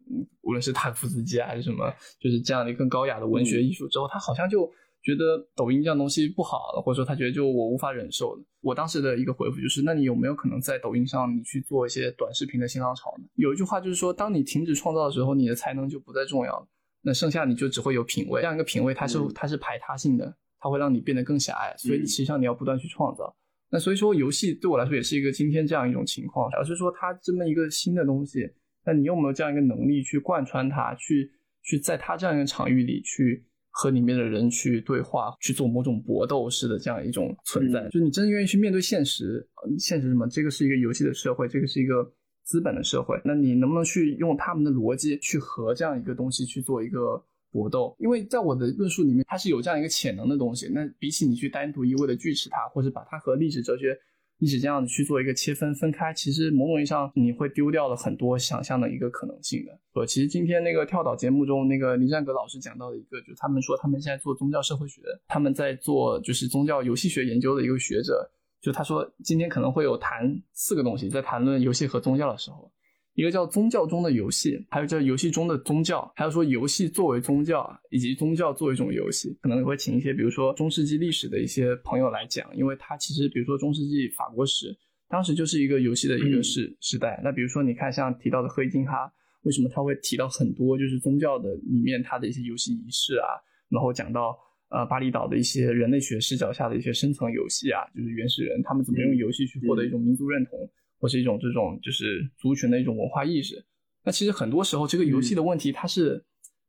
[0.42, 4.70] 无论是塔夫斯基还是什么，就是这样的更高雅的文学艺术之后，他好像就。
[5.02, 8.44] 觉得抖音这样东西不好了，或者说他觉得就我无法忍受了。
[8.60, 13.24] 我当时的一个回复就是：那你有没有可能在抖音上你去做一些短视频的新浪潮呢？
[13.36, 16.68] 有一句话就是说，当你停止创造的时候，你的才能就不再重要了。
[17.00, 21.74] 那剩下你就只会有品味，这样一个品味它是它是排他性的，它会让你变得更狭隘。
[21.78, 23.34] 所以实际上你要不断去创造。
[23.70, 28.46] 那所以说游戏对我来说也是一个今天这样一种情况，而是说它这么一个新的东西，
[28.84, 31.30] 那你有没有这样一个能力去贯穿它，去
[31.62, 33.46] 去在它这样一个场域里去。
[33.70, 39.48] 和里面的人去对话，去做某种搏斗式的这样一种存在，就你真的愿意去面对现实。
[39.78, 40.26] 现实什么？
[40.28, 43.20] 这个是一个游戏的社会，这个是一个资本的社会。
[43.24, 47.94] 那你能不能去用他们的逻辑去和这样一个东西去做一个搏斗？
[47.98, 50.68] 因为在我的论述里面，它是有这样一个潜能的东西。
[50.68, 53.96] 那比起你去单独一味的锯齿它，或者把它和历史哲学。
[54.40, 59.78] 一直这样子去做一个切分分开，其实某种意义上你会丢掉了很多想象的一个可能性的。
[59.92, 68.28] 呃，其实今天那个跳岛节目中，那个林占格老师讲到的一个，就他们说他们现在做宗教社会学，他们在做就是宗教游戏学研究的一个学者，
[68.60, 72.72] 就他说今天可能会有谈四个东西，在谈论游戏和宗教的时候。
[73.20, 84.74] 一个叫宗教中的游戏，还有叫游戏中的宗教，还有说游戏作为宗教，以及宗教作为一种游戏，可能也会请一些比如说中世纪历史的一些朋友来讲，因为他其实比如说中世纪法国史，
[85.06, 87.20] 当时就是一个游戏的一个时时代。
[87.22, 93.36] 那比如说你看像提到的赫伊金哈，为什么他会提到很多就是宗教的里面他的一些游戏仪式啊，
[93.68, 94.34] 然后讲到
[94.70, 100.58] 呃巴厘岛的一些人类学视角下的一些深层游戏啊，就是原始人他们怎么用游戏去获得一种民族认同。
[101.00, 103.64] 或是一种这种就是族群的一种文化意识。
[104.04, 106.24] 那其实很多时候，这个游戏的问题，它是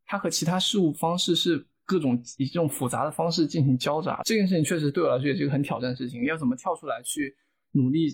[0.06, 4.22] 它和其他事物方式是各种以这种复杂的方式进行交杂。
[4.26, 6.24] 这件事情确实对我来说也是一个很挑战的事情。
[6.26, 7.36] 要怎么跳出来去
[7.72, 8.08] 努力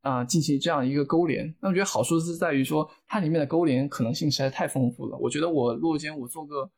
[0.00, 1.54] 啊，进行这样一个勾连？
[1.60, 5.18] 那我觉得好处是在于说，它里面的勾连可能性实在太丰富了。
[5.18, 6.70] 我觉得我落间我做个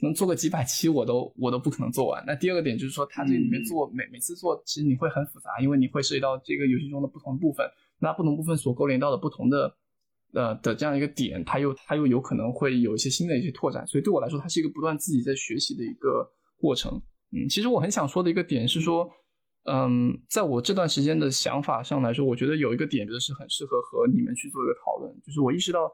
[0.00, 2.24] 能做个几百期，我都我都不可能做完。
[2.26, 7.68] 那第二个点就是说，它这里面做每每次做，其实你会很复杂，因为你会涉及到这个游戏中的不同部分。
[8.04, 9.76] 那不同部分所勾连到的不同的，
[10.34, 17.00] 呃的这样一个点，它又它又有可能会有一些新的一些拓展，所以对我来说，它是一个不断自己在学习的一个过程。
[17.32, 19.10] 嗯，其实我很想说的一个点是说，
[19.64, 25.90] 嗯，在我这段时间的想法上来说，我觉得有一个点，就是很适合和你们去做一个讨论，就是我意识到。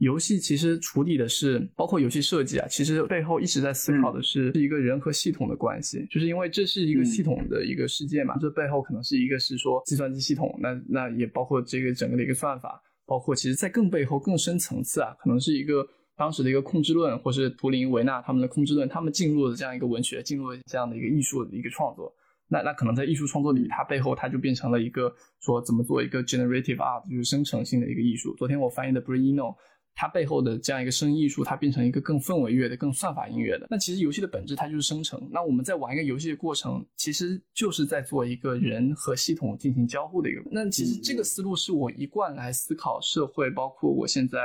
[0.00, 15.86] 游戏其实处理的是，包括游戏设计啊，其实背后一直在思考的是是一个人和系统的关系，就是因为这是一个系统的一个世界嘛，这背后可能是一个是说计算机系统，那那也包括这个整个的一个算法，包括其实在更背后更深层次啊，可能是一个
[16.16, 22.10] 当时的一个控制论，或是图灵维纳他们的控制论，他们进入了这样一个文学，进入了这样的一个艺术的一个创作，
[22.48, 28.34] 那那可能在艺术创作里，它背后它就变成了一个说怎么做一个 generative art，就是生成性的一个艺术。
[28.38, 29.54] 昨天我翻译的 Bruno。
[29.94, 33.66] 它背后的这样一个声音艺术，它变成一个更氛围乐的、更算法音乐的。
[33.68, 35.20] 那其实游戏的本质它就是生成。
[35.30, 40.42] 那我们在玩一个游戏的过程，其实就是在做一个人和系统进行交互的一个。
[40.50, 44.38] 那其实这个思路是我一贯来思考社会，包括我现在，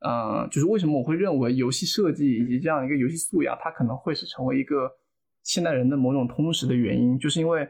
[0.00, 4.90] 呃，就是为什么我会认为游戏设计以及这样一个游戏素养，它可能会是成为一个
[5.42, 7.62] 现代人的某种通识的原因，就是因为，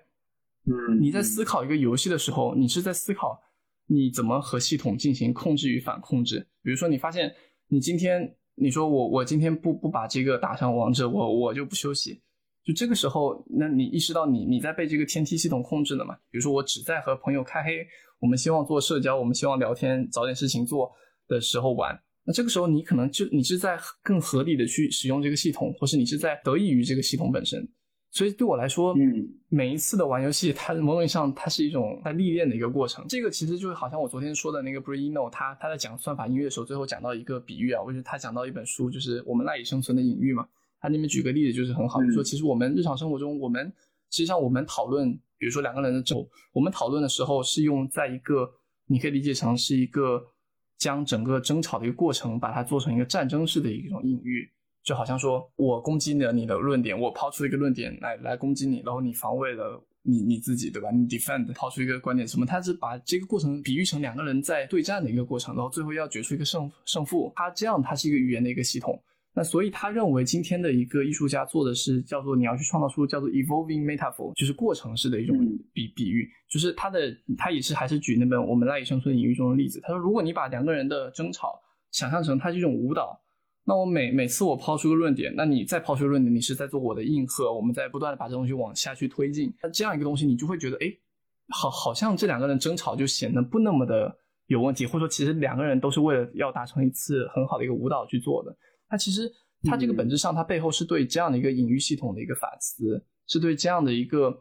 [0.66, 3.43] 嗯，你在思考一个游戏的时候，你是在思考。
[3.89, 6.47] 你怎么和系统进行控制与反控制？
[6.62, 7.34] 比如说，你发现
[7.66, 12.22] 你今天你说我我今天不不把这个打上王者，我我就不休息。
[12.62, 16.14] 就这个时候，那你意识到你你在被这个天梯系统控制了嘛？
[16.30, 17.86] 比如说，我只在和朋友开黑，
[18.20, 20.93] 我们希望做社交，我们希望聊天，找点事情做
[21.26, 21.99] 的时候玩。
[22.24, 27.66] 那这个时候你可能就你是在更合理的去使用这个系统，或是你是在得益于这个系统本身。
[28.11, 33.05] 所以对我来说，嗯，每一次的玩游戏，它某种意义上它是一种在历练的一个过程。
[33.09, 40.49] 这个其实就是好像我昨天说的那个 Bruno，他他在讲算法音乐的时候，最后讲到一个比喻啊，我觉得他讲到一本书，就是我们赖以生存的隐喻嘛。
[40.81, 43.67] 他那边举个例子就是很好，就说其实我们日常生活中，我们
[44.11, 48.51] 实际上我们讨论，比如说两个人的争，我们讨论的时候是用在一个，
[48.87, 50.25] 你可以理解成是一个
[50.79, 54.51] 将整个争吵的一个过程，把它做成一个战争式的一种隐喻。
[54.89, 60.89] 就好像说我攻击了你的论点，我抛出一个论点来来攻击你，然后你防卫了你你自己，对吧？
[60.91, 62.47] 你 defend 抛出一个观点什么？
[62.47, 67.30] 他是把这个过程比喻成两个人在对战的一个过程，然后最后要决出一个胜胜负。
[67.36, 68.99] 他这样，他是一个语言的一个系统。
[69.34, 75.36] 那所以他认为今天的一个艺术家做的是叫做你要去创造出叫做 evolving metaphor，就是过程式的一种
[75.74, 76.26] 比比喻。
[76.49, 79.80] 就是他的他也是还是举那本我们赖以生存隐喻中的例子。
[79.82, 81.61] 他说，如果你把两个人的争吵
[81.91, 83.20] 想象成它是一种舞蹈。
[83.69, 89.53] 那我每每次我抛出个论点，那你再抛出论点，你是在做我的应和，我们在不断的把这东西往下去推进。
[89.62, 90.91] 那这样一个东西，你就会觉得，哎，
[91.49, 94.16] 好，好像这两个人争吵就显得不那么的
[94.47, 98.57] 有问题，或者说其实两个人都是为了要达成一次很好的一个舞蹈去做的。
[98.91, 99.31] 那其实
[99.64, 104.35] 它这个本质上，它背后是对这样的一个隐喻系统的一个反思，是对这样的一个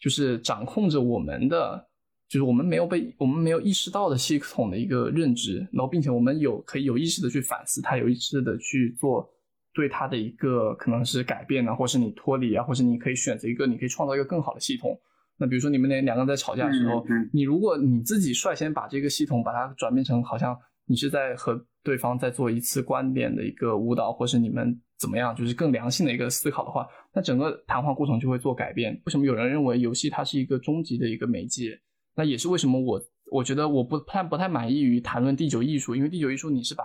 [0.00, 1.89] 就是掌控着我们的。
[2.30, 9.28] 就是我们没有被我们没有意识到的系统的一个认知，然后并且我们有可以有意识的去反思它，有意识的去做
[9.74, 14.96] 对它的一个可能是改变啊，或是你脱离啊，或是你可以选择一个，你可以创造一个更好的系统。
[15.38, 20.56] 那比如说你们那两个人在吵架的时候，你如果你自己率先把这个系统把它转变成好像
[20.86, 28.92] 你是在和对方在做一次观点的一个舞蹈，或是你们怎么样，就是更良性的一个思考的话，那整个谈话过程就会做改变。
[29.04, 31.76] 为什么有人认为游戏它是一个终极的一个媒介？
[32.14, 33.00] 那也是为什么我
[33.30, 36.84] 我觉得我不太不太满意于谈论第九艺术，因为第九艺术你是把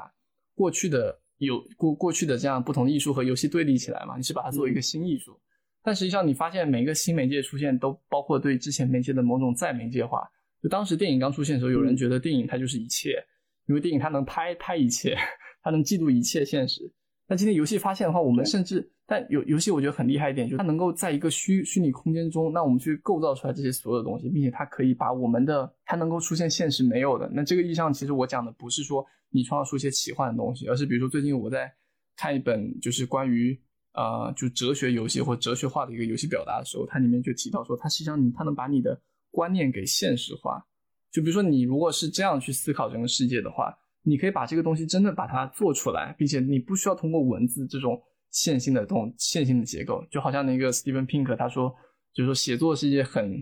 [0.54, 5.40] 过去的有过过去的这样不同的艺术和游戏对立起来嘛，你是把它作为一个新艺术。
[5.84, 10.28] 但实际上你发现每一个新媒介出现都包括对之前媒介的某种再媒介化。
[10.64, 13.24] 就当时电影刚出现的时候，有人觉得电影它就是一切，
[13.68, 15.16] 因为电影它能拍拍一切，
[15.62, 16.92] 它能记录一切现实。
[17.28, 18.92] 那今天游戏发现的话，我们甚至。
[19.08, 27.30] 但游游戏我觉得很厉害一点，就是它能够在一个虚虚拟空间中，那我们去构造出来这些所有的东西，并且它可以把我们的它能够出现现实没有的。
[27.32, 31.72] 那这个意义上，其实我讲的不是说你创造出一些奇幻的东西，而是比如说最近我在
[32.16, 33.56] 看一本就是关于
[33.94, 39.00] 呃就哲学游戏或哲学化的一个游戏表达的时候，它里面就提到说，它实际上你它能把你的
[39.30, 40.66] 观念给现实化。
[41.12, 48.02] 就比如说你如果是这样去思考整个世界的话，你可以把这个东西真的把它做出来，并且你不需要通过文字这种。
[48.36, 51.74] 线性的这种线性的结构，就好像那个 Steven Pink 他说，
[52.14, 53.42] 就是说写作是一件很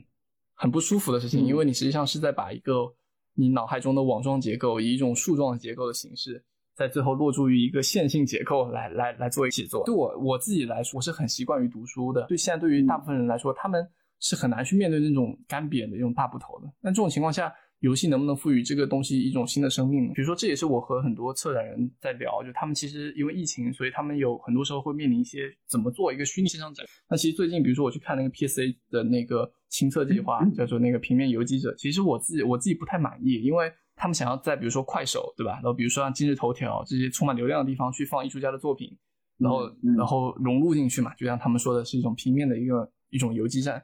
[0.54, 2.94] 很不舒服的事情，因为你实际上是在把一个
[3.34, 9.84] 你脑海中的网状结构以一种树状结构的形式，在最后落注于一个线性结构来来来作为写作。
[9.84, 12.28] 对我我自己来说，我是很习惯于读书的。
[12.28, 13.84] 对现在对于大部分人来说，他们
[14.20, 16.72] 是很难去面对那种干瘪的那种大部头的。
[16.82, 17.52] 那这种情况下。
[17.84, 20.08] 游戏能不能赋予这个东西一种新的生命？
[20.14, 26.86] 比如说，这也是我和很多策展人在聊，就他们其实因为疫情，所以他们有很多时候会面临一些怎么做一个虚拟线上展。
[27.10, 35.56] 那其实最近，比如说我去看那个 PSA 的那个亲测计划，叫做那个平面游击者，其实我自己我自己不太满意，因为他们想要在比如说快手，对吧？
[35.56, 38.98] 然后比如说像今日头条这些充满流量的地方去放艺术家的作品，
[39.38, 43.84] 然后然后融入进去嘛，就像他们说的是一种平面的一个一种游击战。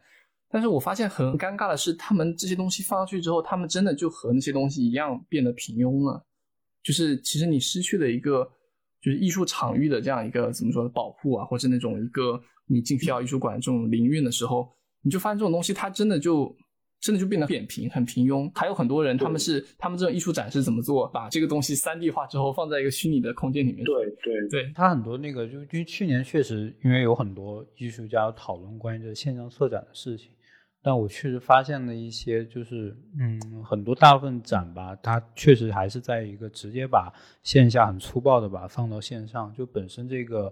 [0.51, 6.25] 但是我发现很尴尬的是，他们这些东西放上去之后，他们真的就和那些东西一样变得平庸了。
[6.81, 8.43] 就是其实你失去了一个
[9.01, 14.67] 就是艺术场域的这样一个怎么说的保护啊，或者那种一个你进 P R 艺术馆这种灵韵的时候，
[15.03, 16.55] 你就发现这种东西它真的就
[16.99, 18.49] 真的就变得扁平、很平庸。
[18.55, 23.85] 还有很多人他们是他们这种艺术展示怎么做，把这个东西三 D 化之后放在一个虚拟的空间里面。
[23.85, 30.31] 对对对，他很多那个就因为去年确实因为有很多艺术家讨论关于这线上策展的事情。
[30.89, 37.13] 但我确实发现了一些，就是嗯，很多大部分展吧，它确实还是在一个直接把
[37.43, 40.51] 线下很粗暴的把它放到线上，就本身这个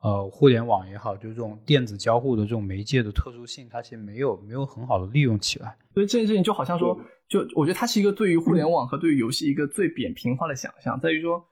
[0.00, 5.76] 呃互联网也好，就这种电子交互的这种媒介的特殊性，它其实没有没有很好的利用起来。
[5.92, 11.44] 所以这件事情就好像说，就我觉得它是一个对于互联网和对于游戏一个最扁平化的想象，在于说，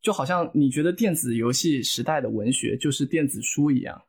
[0.00, 4.00] 就好像你觉得电子游戏时代的文学就是电子书一样，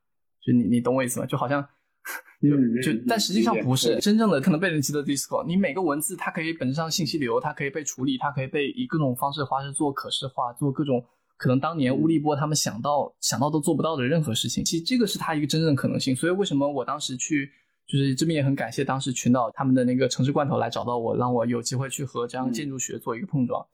[0.45, 1.25] 就你你懂我意思吗？
[1.25, 1.67] 就好像。
[2.81, 5.45] 就就，但实际上不是真正的可能被人记得 disco。
[5.45, 11.03] 你每个文字它可以本质上信息流，它可以被处理，它可以被以各种方式方式做可视化，做各种
[11.37, 14.63] 可能当年乌利波他们想到想到都做不到的任何事情。
[14.63, 16.15] 其实这个是它一个真正的可能性。
[16.15, 17.49] 所以为什么我当时去，
[17.87, 23.65] 就是这边也很感谢当时群岛他们的那个城市罐头来找到我，让我有机会去和这样建筑学做一个碰撞。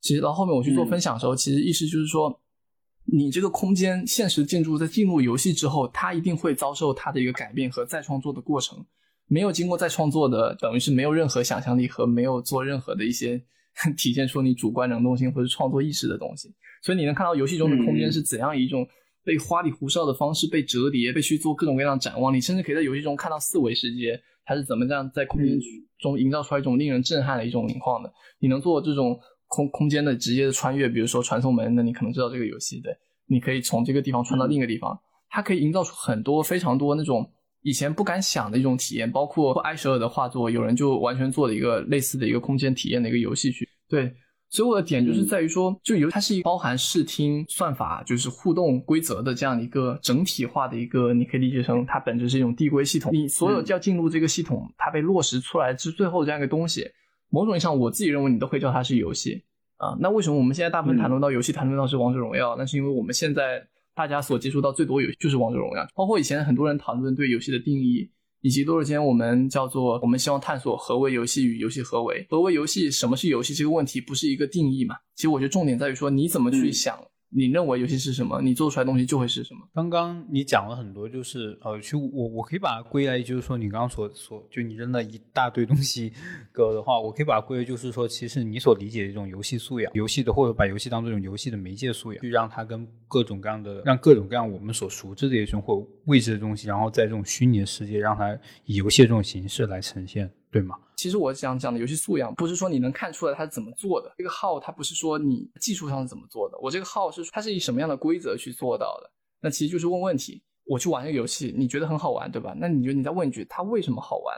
[0.00, 2.40] 其实到后面我去做分享的时候，其实意思就是说，
[3.10, 8.84] 你这个空间现实建筑在进入游戏之后，它一定会遭受它的一个改变和再创作的过程。
[9.26, 13.42] 没有经过再创作的，等于是没有任何想象力和没有做任何的一些
[13.96, 16.52] 体现出你主观能动性或者创作意识的东西。
[16.82, 18.86] 所以你能看到游戏中的空间是怎样一种
[19.24, 22.34] 被花里胡哨的方式被折叠，被去做各种各样的展望。
[22.34, 25.58] 你甚至可以在游戏中看到四维世界它是怎么这样在空间
[25.98, 28.12] 中营造出来一种令人震撼的一种情况的。
[28.38, 29.18] 你能做这种
[29.48, 32.96] 空空间的直接的穿越，比如说传送门，那你可能知道这个游戏对，
[33.26, 34.96] 你可以从这个地方穿到另一个地方，
[35.28, 37.28] 它可以营造出很多非常多那种。
[37.62, 43.68] 以前不敢想的一种体验，包括埃舍尔的画作，有人就完全做了一个类似的一个空间体验的一个游戏去。
[43.88, 44.14] 对，
[44.48, 53.12] 所以我的点就是在于说，就游它是一包含视听算法，就是互动规则的这样的一个整体化的一个，你可以理解成它本质是一种递归系统。
[53.12, 56.88] 你所有要进入这个系统，它被落实出来之最后这样一个东西，
[57.30, 59.42] 某种意义上，我自己认为你都会叫它是游戏
[59.76, 59.96] 啊。
[60.00, 62.56] 那为什么我们现在大部分谈论到游戏，谈论到是王者荣耀？
[62.56, 63.66] 那是因为我们现在。
[63.98, 68.08] 大家所接触到最多游戏就是王者荣耀，包括以前很多人讨论对游戏的定义，
[68.42, 74.94] 以及多少间我们叫做我们希望探索何为游戏与游戏何为，何为游戏，什么是游戏这个问题不是一个定义嘛？
[75.16, 76.96] 其实我觉得重点在于说你怎么去想。
[77.30, 78.40] 你认为游戏是什么？
[78.40, 79.60] 你做出来东西就会是什么？
[79.74, 86.12] 刚刚你讲了很多，就是呃，其实我我可以把它归类，就是说你刚刚所所就你扔了一大堆东西，
[86.52, 100.30] 哥的话，我可以把它归类，就是说，其实你所理解的一种游戏素养，游戏的或者把游戏当做一种游戏的媒介素养，去让它跟各种各样的，让各种各样我们所熟知的一种或未知的东西，然后在这种虚拟的世界，让它以游戏这种形式来呈现。
[100.50, 100.74] 对吗？
[100.98, 104.12] 其实我想讲的游戏素养，不是说你能看出来它是怎么做的。
[104.18, 109.10] 这个号它不是说你技术上是怎么做的，我这个号是它是以什么样的规则去做到的。
[109.40, 110.42] 那其实就是问问题。
[110.70, 112.54] 我去玩这个游戏，你觉得很好玩，对吧？
[112.58, 114.36] 那你觉得你再问一句，它为什么好玩？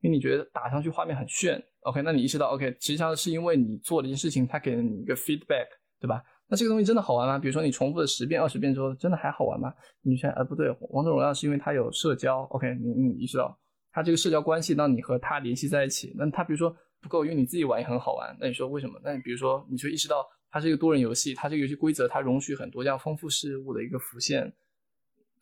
[0.00, 1.62] 因为你觉得打上去画面很炫。
[1.80, 5.66] OK，那你意识到 OK，实际上是因为你做了一件事情，它给了你一个 feedback，
[6.00, 6.22] 对吧？
[6.48, 7.38] 那这个东西真的好玩吗？
[7.38, 9.70] 比如说你重复了十遍、二十遍之后，真的还好玩吗？
[10.00, 12.44] 你现在呃不对，王者荣耀是因为它有社交。
[12.44, 13.54] OK，你你意识到。
[13.92, 18.34] 它这个社交关系让你和他联系在一起，那他比如说不够，因为你自己玩也很好玩。
[18.40, 18.98] 那你说为什么？
[19.04, 24.50] 那你比如说，你就意识到它是一个多人游戏，它这个游戏规则它容许很多这样丰富事物的一个浮现，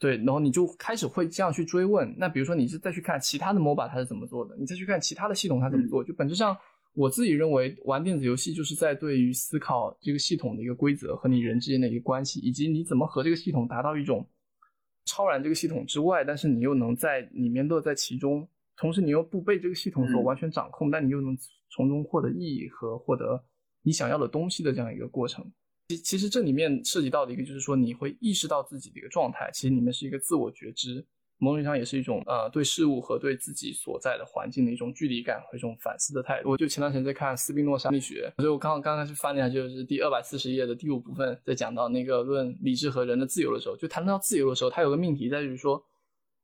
[0.01, 2.13] 对，然后你就开始会这样去追问。
[2.19, 6.57] 那比如说你是再去看其他的 MOBA 它是怎么做的，你再去看其他的系统它怎么做，就本质上
[6.95, 14.27] 我自己认为玩电子游戏就是在对于思考这个系统的一个规则和你人之间的一个关系，以及你怎么和这个系统达到一种。
[15.21, 21.37] 超然这个系统之外，但是你又能在里面乐在其中，同时你又不被这个系统所完全掌控，但你又能
[21.69, 23.45] 从中获得意义和获得
[23.83, 25.45] 你想要的东西的这样一个过程。
[25.89, 31.07] 其其实这里面涉及到的一个就是说，你会意识到自己的一个状态，其实里面是一个自我觉知。
[31.41, 36.51] 某种意义上也是一种呃对事物和对自己所在的环境的一种距离感和一种反思的态度。
[36.51, 45.83] 我就前段时间在看斯宾诺莎力学，所以我刚刚刚开始翻了一下，就是第二百四十页的第五部分，在讲到那个论理智和人的自由的时候，就谈到自由的时候，它有个命题在于说，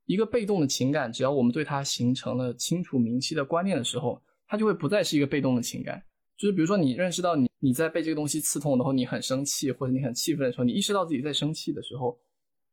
[0.06, 6.02] 一个被动的情感，只要我们对它形成了清楚明晰的观念的时候，它就会不再是一个被动的情感。
[6.38, 12.18] 就是比如说你认识到你你在被这个东西刺痛，然后你很生气或者你很气愤的时候，你意识到自己在生气的时候。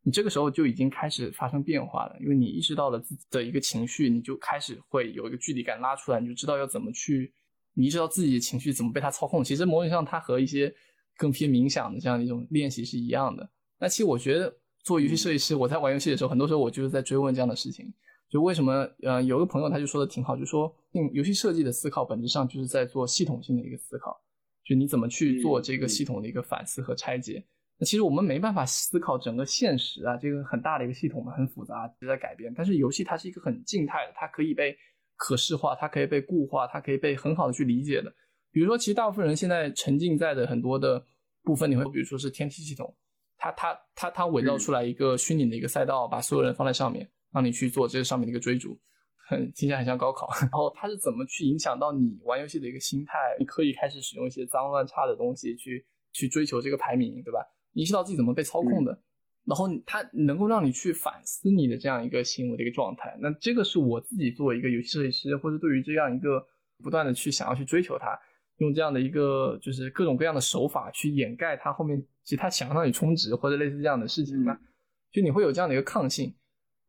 [0.05, 7.33] 你这个时候就已经开始发生变化了，因为你意识到了自己的一个情绪，你就开始会有一个距离感拉出来，你就知道要怎么去，
[7.73, 9.41] 你意识到自己的情绪怎么被它操控。
[9.41, 10.73] 其实某种上，它和一些
[11.17, 13.49] 更偏冥想的这样的一种练习是一样的。
[13.79, 17.93] 那其实我觉得，做游戏设计师，我在玩游戏的时候，很多时候我就是在追问这样的事情：
[18.29, 18.85] 就为什么？
[19.03, 24.21] 呃，有个朋友他就说的挺好，就说，嗯，游戏设计的思考本质上就是在做系统性的一个思考，
[24.65, 27.45] 就你怎么去做这个系统的一个反思和拆解。
[27.83, 32.53] 那其实我们没办法思考整个现实啊，这个很大的一个系统嘛，很复杂，一直在改变。
[32.55, 34.73] 但是游戏它是一个很静态的，它可以被
[35.17, 38.09] 可视化，它可以被固化，它可以被很好的去理解的。
[38.53, 41.05] 比如说，其实大部分人现在沉浸在的很多的
[41.43, 42.95] 部分，你会比如说是天梯系统，
[43.37, 48.79] 它它它它伪造出来一个虚拟的一个赛道，把所有人放在上面，让你去做这个上面的一个追逐，
[49.27, 50.29] 很听起来很像高考。
[50.39, 53.17] 然后它是怎么去影响到你玩游戏的一个心态？
[53.37, 57.39] 你可以开始使用一些脏乱差的东西去去追求这个排名，对吧？
[57.73, 58.97] 意识到自己怎么被操控的，
[59.45, 63.17] 然后它能够让你去反思你的这样一个行为的一个状态。
[63.19, 66.45] 那这个是我自己作为一个游戏设计师，或者对于这样一个
[66.83, 68.17] 不断的去想要去追求它，
[68.57, 74.57] 用这样的一个就是各种各样的手法去掩盖它后面其实他想让你充值或者类似这样的事情嘛，
[75.11, 76.33] 就你会有这样的一个抗性。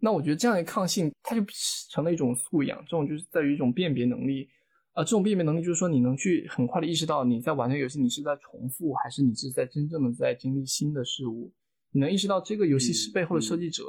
[0.01, 1.43] 那我觉得这样的抗性它就
[1.91, 4.49] 成了一种素养，这种就是在于一种辨别能力。
[4.95, 11.53] 啊，这种辨别能力就是说，你能去很快的意识到你在玩这个游戏，你是在重复，还是你是在真正的在经历新的事物？
[11.91, 13.83] 你能意识到这个游戏是背后的设计者，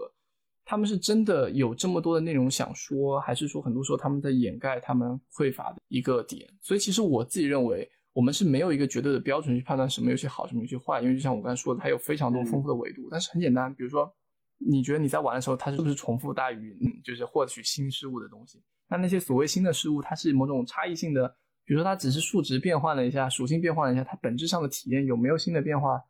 [0.65, 6.51] 他们是真的有这么多的内容想说，还是说很多时候他们在掩盖他们匮乏的一个点？
[6.59, 13.07] 所以其实我自己认为，我们是没有一个绝对的标准去判断什么游戏好，什么游戏坏，因为就像我刚才说的，它有非常多丰富的维度。
[13.11, 14.11] 但是很简单，比如说，
[14.57, 18.61] 你觉得你在玩的时候，它是不是重复大于嗯，就是获取新事物的东西？
[18.87, 21.27] 那那些所谓新的事物，它是某种差异性的，
[21.65, 26.01] 比如说它只是数值变换了一下，属性变换了一下，它本质上的体验有没有新的变化？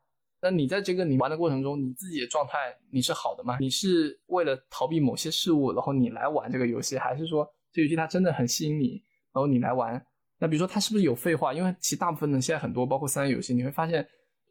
[0.41, 3.57] 那你在这个你玩的过程中，你自己的状态你是好的吗？
[3.59, 9.01] 你是为了逃避某些事物，然后你来玩这个游戏，还是说这游戏它真的很吸引你，
[9.33, 10.05] 然后你来玩？
[10.37, 11.53] 那比如说它是不是有废话？
[11.53, 14.05] 因为其实大部分的现在很多包括三 A 游戏，你会发现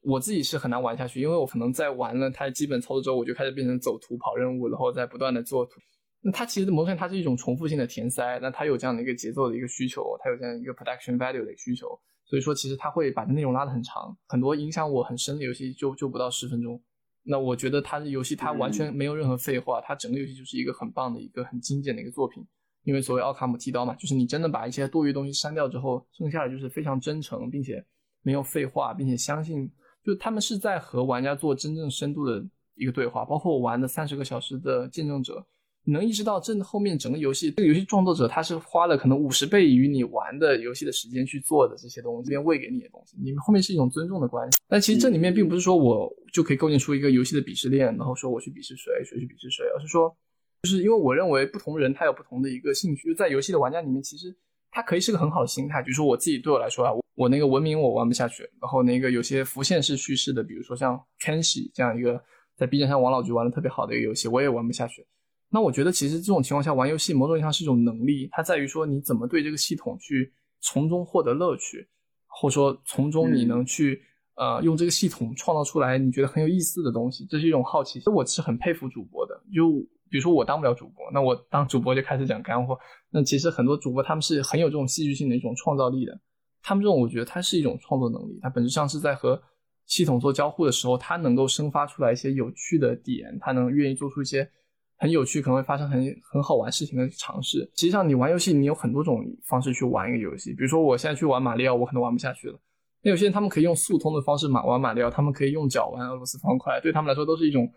[0.04, 5.80] 我自己是很难玩下去，因为我可能在玩了它基本操作之后，我就开始变成走图跑任务，然后再不断的做图。
[6.20, 11.88] 那它其实某种它是一种重复性的填塞，那它有这样的一个节奏的一个需求，它有这样一个 production value 的需求，
[12.24, 16.80] 所以说其实它会把内容拉得很长，很多影响我很深的游戏就就不到十分钟。
[17.22, 22.46] 那我觉得它的游戏它完全没有任何废话，它整个游戏就是一个很棒的一个很精简的一个作品。
[22.82, 27.82] 因为所谓奥卡姆剃刀嘛，就是你真的把一些多余东西删掉之后，剩下的就是非常真诚，并且
[28.20, 29.70] 没有废话，并且相信，
[30.04, 32.44] 就他们是在和玩家做真正深度的
[32.74, 33.24] 一个对话。
[33.24, 35.44] 包括我玩的三十个小时的见证者，
[35.84, 44.58] 你能意识到这后面整个游戏，这个游戏创作者他是花了可能五十倍于你玩的游戏的时间去做的这些东西，这边喂给你的东西，你们后面是一种尊重的关系。
[44.68, 50.14] 但其实这里面并不是说我就可以构建出一个游戏的鄙视链，然后说我去鄙视谁，谁去鄙视谁，而是说。
[50.62, 54.34] 就是因为我认为不同人他有不同的一个兴趣，在游戏的玩家里面，其实
[54.74, 55.80] 他可以是个很好的心态。
[55.80, 62.20] 比如说我自己对我来说啊，我那个文明我玩不下去，然后那个有些浮现式叙事的，比如说像 Kenshi 这样一个
[62.56, 65.06] 在 B 站上王老菊玩的特别好的一个游戏，我也玩不下去。
[65.48, 71.88] 那我觉得其实这种情况下玩游戏，某种意义上是一种能力，它在于说你怎么对这个系统去从中获得乐趣，
[72.26, 74.02] 或者说从中你能去
[74.34, 78.00] 呃用这个系统创造出来你觉得很有意思的东西，这是一种好奇。
[78.00, 79.86] 所以我是很佩服主播的，就。
[80.10, 82.78] 比如说我当不了主播，那我当主播就开始讲干货。
[83.10, 86.18] 那其实很多主播他们是很有这种戏剧性的一种创造力的。
[86.62, 89.40] 他们这种我觉得它是一种创作能力，它本质上是在和
[89.86, 94.48] 系统做交互的时候，它能够生发出来一些有趣的点，它能愿意做出一些
[94.96, 97.58] 很有趣、可能会发生很很好玩事情的尝试。
[97.74, 100.54] 实际上你玩游戏，你有很多种方式去玩一个游戏。
[100.54, 102.58] 比如说我现在去玩马里奥，我可能玩不下去了。
[103.02, 107.70] 那有些人他们可以用速通的方式马玩马里奥，他们可以用脚玩俄罗斯方块，对他们来说都是一种。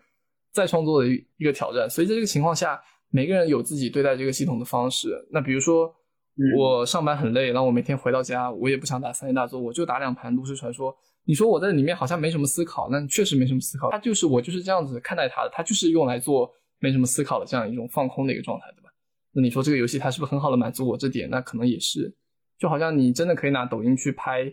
[0.52, 2.80] 再创作的一一个挑战，所以在这个情况下，
[3.10, 5.08] 每个人有自己对待这个系统的方式。
[5.30, 5.94] 那比如说，
[6.56, 10.96] 我上班很累，然后我每天回到家，我也不想打三 A 大作，我就打两盘炉石传说。
[11.24, 13.90] 你说我在里面好像没什么思考，那确实没什么思考。
[13.90, 18.88] 它就是我就是这样子看待它的，它就是用来做没什么思考的这样一种放空的一个状态，对吧？
[19.32, 21.28] 那你说这个游戏它是不是很好的满足我这点？
[21.28, 22.14] 那可能也是，
[22.58, 24.52] 就好像你真的可以拿抖音去拍。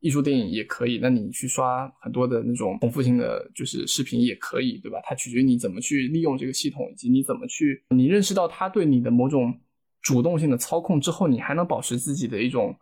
[0.00, 4.98] 艺术电影也可以，那你去刷很多的那种重复性的就是视频也可以，对吧？
[5.04, 9.58] 它取决于你怎么去利用这个系统，以及你怎么去你认识到它对你的某种
[10.02, 12.76] 主动性的操控之后，你还能保持自己的一种，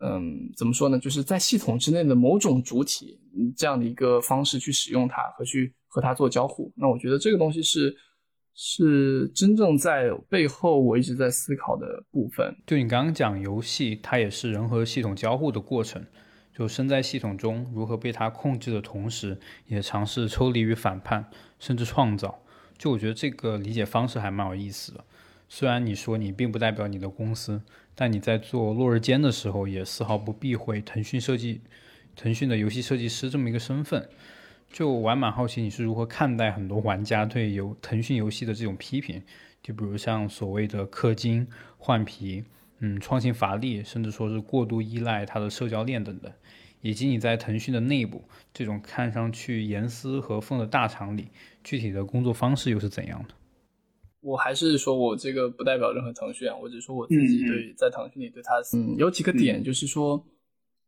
[0.00, 0.98] 嗯，怎么说呢？
[0.98, 3.20] 就是在系统之内的某种主体
[3.56, 6.72] 这样的一个方式去使用它和去和它做交互。
[6.76, 7.94] 那我觉得这个东西是
[8.54, 12.56] 是真正在背后我一直在思考的部分。
[12.66, 16.04] 就你刚刚讲游戏，它也是人和系统交互的过程。
[16.54, 19.36] 就身在系统中，如何被它控制的同时，
[19.66, 21.28] 也尝试抽离与反叛，
[21.58, 22.40] 甚至创造。
[22.78, 25.04] 就我觉得这个理解方式还蛮有意思的。
[25.48, 27.60] 虽然你说你并不代表你的公司，
[27.96, 31.60] 但你在做落日间的时候，也丝毫不避讳腾讯设计、
[32.14, 34.08] 腾讯的游戏设计师这么一个身份。
[34.72, 39.22] 就我还蛮好奇你是如何看待很多玩家对游腾讯游戏的这种批评，
[39.60, 41.48] 就比如像所谓的氪金
[41.78, 42.44] 换皮。
[42.84, 46.30] 嗯，创新乏力，甚至说是过度依赖它的社交链等等，
[46.82, 48.22] 以及你在腾讯的内部
[48.52, 51.28] 这种看上去严丝合缝的大厂里，
[51.62, 53.34] 具体的工作方式又是怎样的？
[54.20, 60.22] 我还是说我这个不代表任何腾讯啊，我只说我自己对在腾讯里对它，嗯，有几个点，就是说，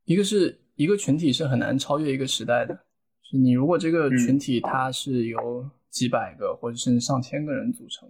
[0.04, 2.78] 一个是一个群体是很难超越一个时代的，
[3.22, 8.06] 是你如果这个群体它是由几百个或者甚至上千个人组成。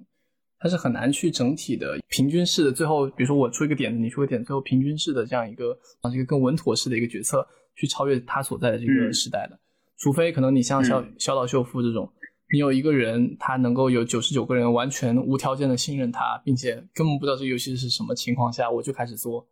[0.67, 7.47] 它是很难去整体的平均式的，最后比如说我出一个点子，你出个点子，最后平均式的这样一个啊这个更稳妥式的一个决策
[7.77, 9.57] 去超越它所在的这个时代的，
[9.97, 12.11] 除非可能你像小小岛秀夫这种，
[12.53, 19.47] 你有一个人他能够有九十九个人完全无条件的信任他，并且根本不知道这个游戏是什么情况下我就开始做，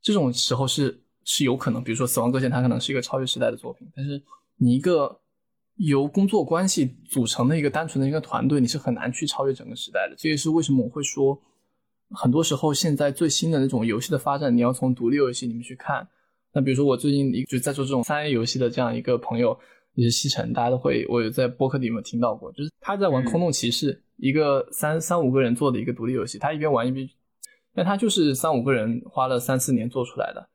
[0.00, 4.22] 这种时候是是有可能，比如说死亡搁浅它可能是一个超越时代的作品，但是
[4.56, 5.20] 你一个。
[5.78, 10.14] 由工作关系组成的一个单纯的一个团队，你是很难去超越整个时代的。
[10.16, 11.40] 这也是为什么我会说，
[12.10, 16.06] 很多时候现在最新的那种游戏的发展，你要从独立游戏里面去看。
[16.52, 19.56] 那比如说我最近一就在做这种三 A 游戏的这样一个朋友，
[19.94, 27.08] 也是西城，大家都会我有在播客里面听到过，就是他在玩《空洞骑士》，一个三三五个人做的一个独立游戏，他一边玩一边，
[27.74, 30.48] 但他就是三五个人花了三四年做出来的。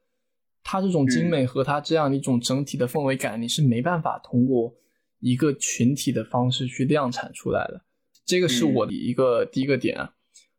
[0.64, 4.74] 他这种精美和他这样一种整体的氛围感，你是没办法通过
[5.24, 7.82] 一个群体的方式去量产出来的。
[8.26, 9.98] 这个是我的一个第一个点。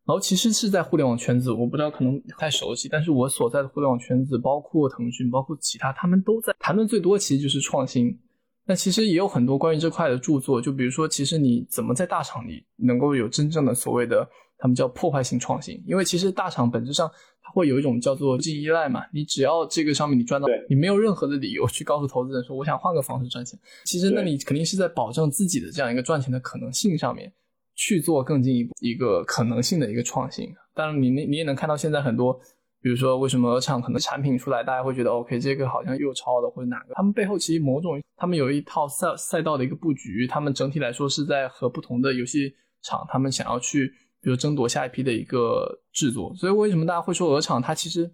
[0.06, 8.18] 然后其实是在互联网圈子，我不知道可能不太熟悉，但是我所在的互联网圈子，包括腾讯，包括其他，他们都在谈论最多，其实就是创新。
[8.66, 14.28] 那其实也有很多关于这块的著作，就比如说，其实你怎么在大厂里能够有真正的所谓的
[14.58, 15.82] 他们叫破坏性创新？
[15.86, 17.10] 因为其实大厂本质上
[17.42, 23.58] 它会有一种叫做净依赖嘛，你只要这个上面你赚到，你没有任何的理由去告诉投资人说我想换个方式赚钱。
[23.84, 27.32] 其实那你肯定是在保证自己的这样一个赚钱的可能性上面。
[27.76, 32.32] 去做更进一步一个可能性的一个创新，当然你你你也能看到现在很多，
[32.80, 43.92] 比如说为什么鹅厂可能产品出来，大家会觉得 OK，这个好像又抄的或者哪个，他们背后其实某种他们有一套赛赛道的一个布局，他们整体来说是在和不同的游戏厂，他们想要去
[44.24, 48.10] 比如争夺下一批的一个制作，所以为什么大家会说鹅厂它其实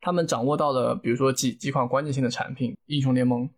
[0.00, 3.48] 他们掌握到了比如说几几款关键性的产品，英雄联盟、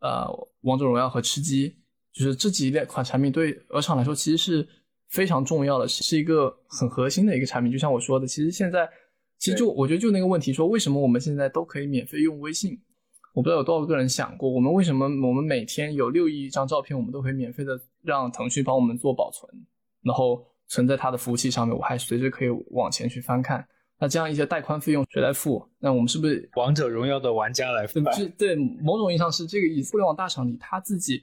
[0.00, 0.26] 呃
[0.62, 1.76] 王者荣耀和吃鸡，
[2.12, 4.66] 就是这几类款产品对鹅厂来说其实是。
[5.10, 7.72] 非常重要的，是一个很核心的一个产品。
[7.72, 8.86] 就像我说的，其实现在，
[9.38, 12.78] 其实就我觉得就那个问题，说为什么我们现在都可以免费用微信？
[13.32, 19.50] 我不知道有多少个人想过，我们为什么我们每天有六亿张照片，我们都可以免费的让腾讯帮我们做保存，
[20.02, 23.66] 然后存在它的服务器上面，我还随时可以往前去翻看。
[23.98, 25.68] 那这样一些带宽费用谁来付？
[25.80, 27.98] 那我们是不是王者荣耀的玩家来付？
[28.12, 29.90] 是，对，某种意义上是这个意思。
[29.90, 31.22] 互联网大厂里他自己。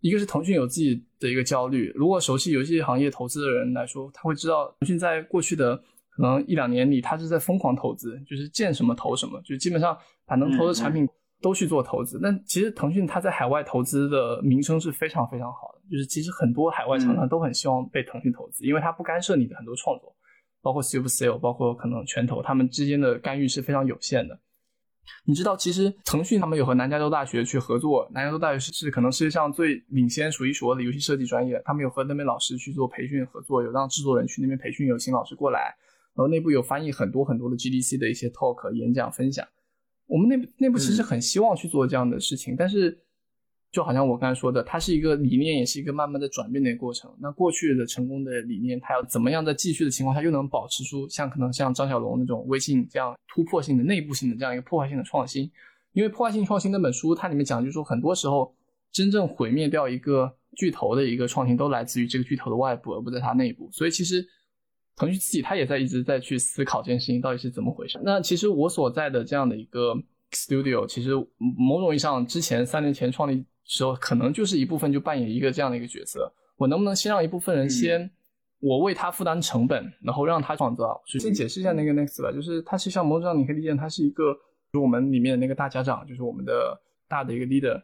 [0.00, 5.74] 一个是腾讯有自己的一个焦虑，如果熟悉游戏行业投资的人来说，他会知道腾讯在过去的
[6.10, 11.08] 可能一两年里，他是在疯狂投资，就是见什么投什么，就基本上把能投的产品
[11.44, 12.18] 都去做投资。
[12.22, 20.16] 那其实腾讯它在海外投资的名声是非常非常好的，就是其实很多海外厂商都很希望被腾讯投资，因为它不干涉你的很多创作，
[20.62, 24.40] 包括 Super Sale，包括可能拳头，他们之间的干预是非常有限的。
[25.26, 35.76] 你知道，其实腾讯他们有和南加州大学去合作，南加州大学是是可能世界上最领先、数一数二的游戏设计专业，他们有和那边老师去做培训合作，有让制作人去那边培训，有请老师过来，
[36.14, 39.46] 然后内部有翻译很多很多的 GDC 的一些 talk 演讲分享。
[40.06, 42.98] 我们内部内部其实很希望去做这样的事情，但是。
[43.74, 47.12] 就好像我刚才说的，它是一个理念，也是一个慢慢的转变的一个过程。
[47.18, 55.50] 那过去的成功的理念，它要怎么样在继续的情况下，又能保持出像可能像张小龙那种微信这样突破性的内部性的这样一个破坏性的创新？
[55.92, 58.54] 因为破坏性创新那本书，它里面讲就是说，很多时候
[58.92, 63.68] 真正毁灭掉一个巨头的一个创新，都来自于这个巨头的外部，而不在它内部。
[63.72, 64.24] 所以其实
[64.96, 68.00] 腾讯自己他也在一直在去思考这件事情到底是怎么回事。
[68.04, 69.94] 那其实我所在的这样的一个
[70.32, 73.44] studio，其实某种意义上之前三年前创立。
[73.66, 78.10] 时候可能就是一部分就扮演一个这样的一个角色，我能不能先让一部分人先，
[78.60, 81.02] 我为他负担成本，然后让他创造？
[81.06, 84.36] 先解释一下那个 next 吧，就是它是像某种上你可以理解它是一个，
[84.70, 86.78] 就我们里面的那个大家长，就是我们的
[87.08, 87.82] 大的一个 leader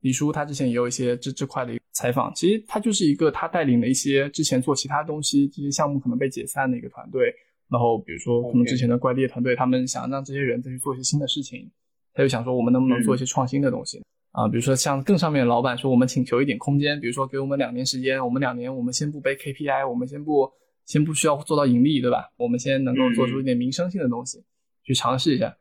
[0.00, 7.34] 李叔，他之前也有一些这这块的一个采访，其实他就是一个他带领了一些之前做其他东西这些项目可能被解散的一个团队，
[7.68, 11.70] 然后比如说可能之前的怪猎团队，他们想让这些人再去做一些新的事情，
[12.14, 14.00] 他就想说我们能不能做一些创新的东西。
[14.32, 20.48] 啊，比如说像更上面的老板说，我们请求一点空间，比如说给我们两年时间，我们两年我们先不背 KPI，我们先不
[20.86, 22.30] 先不需要做到盈利，对吧？
[22.36, 24.40] 我们先能够做出一点民生性的东西，
[24.84, 25.56] 去尝试一下。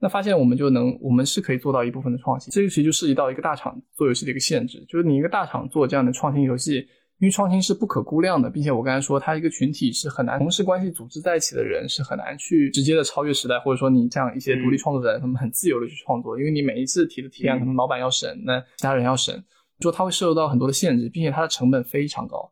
[0.00, 2.50] 那发现我们就能，我们是可以做到一部分的创新。
[2.52, 6.86] 这个其实就涉及到一个大厂做游戏的一个限制，就是你一个大厂做这样的创新游戏。
[7.20, 19.34] 因为创新是不可估量的，并且我刚才说，它一个群体是很难同事关系组织在一起的人是很难去直接的超越时代，或者说你这样一些独立创作者，他们很自由的去创作，因为你每一次提的提案，可能老板要审，那其他人要审，
[19.80, 22.48] 说它会受到很多的限制，并且它的成本非常高。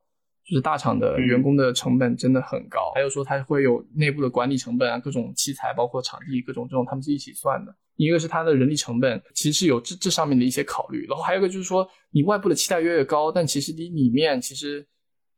[0.47, 7.75] 就是大厂的员工的成本真的很高，还有说它会有内部的管理成本啊，各种器材，包括场地，各种这种他们是一起算的。
[7.97, 14.87] 一个是它的人力成本，其实是有这这上面的一些考虑，然后还有一个就是说，你外部的期待越来越高，但其实你里面其实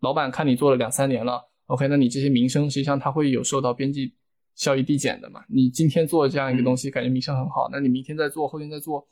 [0.01, 4.13] 老板看你做了两三年了，OK，那你这些名声实际上它会有受到边际
[4.57, 5.43] 效益递减的嘛？
[5.49, 9.09] 你今天做这样一个东西，感觉名声很好，那你明天再做，后天再做，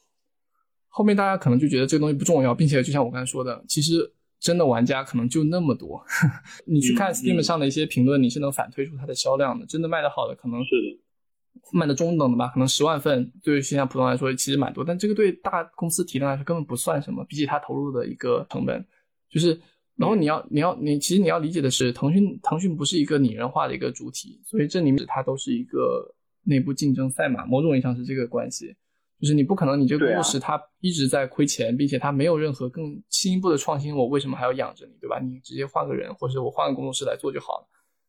[0.89, 4.13] 后面大家可能就觉得这个东西不重要，并且就像我刚才说的，其实。
[4.39, 6.05] 真的玩家可能就那么多，
[6.67, 9.67] 你去看 Steam 上的一些评论，你是能反推出它的销量的。
[9.67, 11.01] 真的卖的好的可能是的，
[11.73, 18.85] 卖的中等的吧，可能十万份，对于现在普通来说其实蛮多，但这个对大公司体量来说根本不算什么，比起它投入的一个成本，
[19.31, 19.59] 就是，
[19.97, 26.15] 然后你要你要你其实你要理解的是，腾讯腾讯不是一个拟人化的一个主体，所以这里面它都是一个
[26.45, 28.77] 内部竞争赛马，某种意义上是这个关系。
[29.21, 35.19] 就是你不可能，你这个故事它一直在亏钱，并且它没有任何更进一步的创新，我为什么还要养着你，对吧？
[35.19, 37.69] 你直接换个人，或者我换个工作室来做就好了。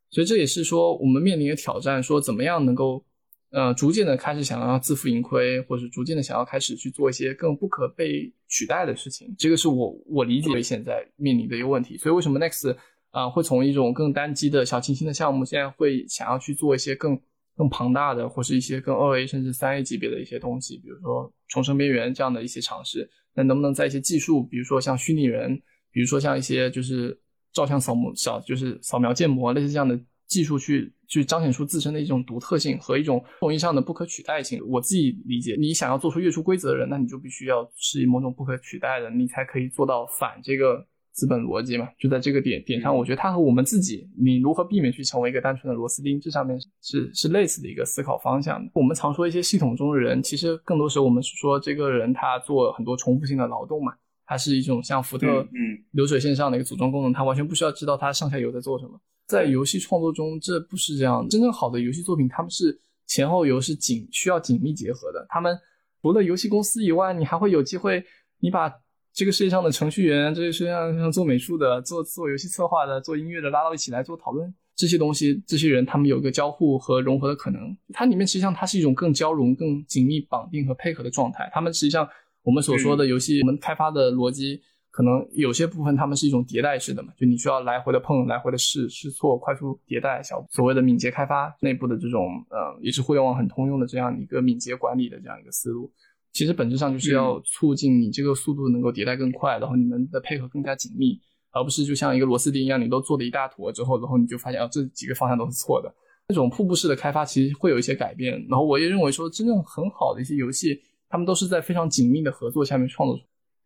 [0.09, 3.03] 所以这也是说我们面临的挑战，说怎么样能够
[3.49, 9.33] 呃，逐渐的开始想要自负盈亏，或者逐渐的想要开始去做一些更不可被取代的事情。
[9.37, 11.97] 这个是我我理解现在面临的一个问题。
[11.97, 12.75] 所以为什么 Next
[13.11, 17.17] 啊会从一种更单机的小清新的项目，现在会想要去做一些更
[17.57, 23.09] 更庞大的，或是一些更二 A 甚至三 A 级别的一些东西，比如说重生边缘这样的一些尝试。
[23.33, 27.19] 那能不能在一些技术，比如说像虚拟人，比如说像一些就是
[27.51, 29.99] 照相扫模小就是扫描建模类似这样的。
[30.27, 34.61] 技术去去彰显出自身的一种独特性和一种统一上的不可取代性。
[34.67, 40.85] 我自己理解，你想要做出跃出规则的人，那你就必须要是某种不可取代的，你才可以做到反这个
[41.17, 41.89] 资本逻辑嘛。
[41.97, 48.63] 就在这个点点上，我觉得它和我们自己，你如何避免去成为一个单纯的螺丝钉，这上面是是类似的一个思考方向。
[48.73, 53.91] 我们常说一些系统中的人，其实更多时候我们是说这个人他做很多重复性的劳动嘛，
[54.27, 58.99] 它是一种像福特嗯流水线上的一个组装功能，他完全不需要知道他上下游在做什么。
[59.25, 61.27] 在游戏创作中，这不是这样。
[61.27, 65.25] 真正好的游戏作品，他们是前后游是紧需要紧密结合的。
[65.29, 65.57] 他们
[66.01, 68.03] 除了游戏公司以外，你还会有机会，
[68.39, 68.71] 你把
[69.17, 74.53] 这个世界上的程序员、这个世界上做美术的、做做游戏策划的、做音乐的拉到一起来做讨论。
[74.75, 77.75] 这些东西，这些人他们有一个交互和融合的可能。
[77.91, 81.49] 它里面实际上它是一种更交融、更紧密绑定和配合的状态。
[81.51, 82.07] 他们实际上
[82.43, 84.61] 我们所说的游戏，我们开发的逻辑。
[84.91, 95.91] 可能有些部分他们是一种迭代式的嘛，就你需要来回的碰，来回的试试错，快速迭代，小所谓的敏捷开发内部的这种呃，也是互联网很通用的这样一个敏捷管理的这样一个思路。
[96.33, 101.19] 其实本质上就是要促进你这个速度能够迭代更快，然后你们的配合更加紧密，
[101.51, 105.93] 而不是就像一个螺丝钉一样，你都做了一大坨之后，然后你就发现啊这几个方向都是错的。
[106.29, 108.33] 那种瀑布式的开发其实会有一些改变。
[108.49, 113.23] 然后我也认为说，真正很好的一些游戏，他们都是在非常紧密的合作下面创作出。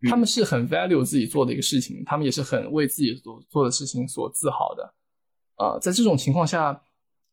[0.10, 4.94] 他们是很 value 自己做的一个事情，他们也是很为自己所做的事情所自豪的。
[5.58, 6.80] 呃，在这种情况下，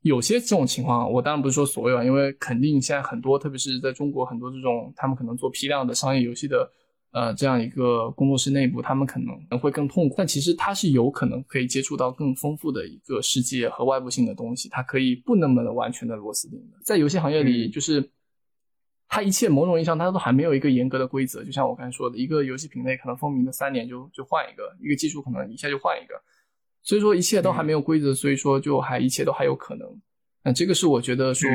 [0.02, 6.70] 有些这种情况，我当然不是说所有啊，因为肯定现在很多，特别是在中国很多这种他们可能做批量的商业游戏的，
[7.12, 10.14] 呃，这样一个工作室内部，他们可能会更痛苦。
[10.16, 16.78] 但其实他是有可能可以接触到更丰富的一个世界和外部性的东西，它可以不那么的完全的螺丝钉的。
[16.84, 18.10] 在游戏行业里，就是。
[19.10, 21.42] 它一切某种意义上，它都还没有一个严格的规则。
[21.42, 26.14] 就像我刚才说的，一个游戏品类可能风靡了三年就就换一个，一个技术可能一下就换一个。
[26.88, 29.86] 所以说一切都还没有规则，所以说就还一切都还有可能。
[30.42, 31.46] 那这个是我觉得说，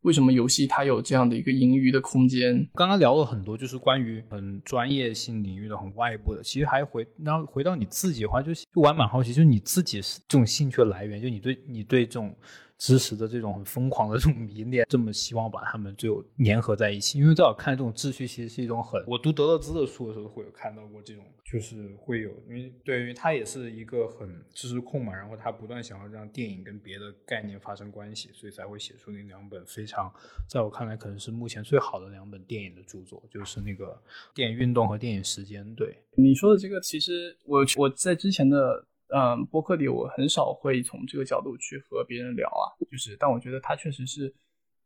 [0.00, 2.66] 为什么游戏它有这样的一个盈余的空间？
[2.72, 6.42] 刚刚聊了很多，就是关于很专业性领域的、很外部的。
[6.42, 12.34] 其实还回，然后回到你自己的话，就是我还蛮好奇，就是你自己是这种兴趣的来源，就你对你对这种。
[12.78, 17.18] 知识的这种很疯狂的这种迷恋，这么希望把他们最后粘合在一起。
[17.18, 19.02] 因为在我看，这种秩序其实是一种很……
[19.06, 30.12] 我读德勒兹的书的时候会有看到过这种，就是会有，因为对于他也是一个很知识控嘛，然后他不断想要让电影跟别的概念发生关系，所以才会写出那两本非常，
[30.48, 33.86] 在我看来可能是目前最好的两本电影的著作，就是那个
[34.32, 35.66] 《电影运动》和《电影时间》。
[35.74, 38.84] 对你说的这个，其实我我在之前的。
[39.08, 44.34] 嗯，播客里我很少会从这个角度去和别人聊啊，就是，但我觉得它确实是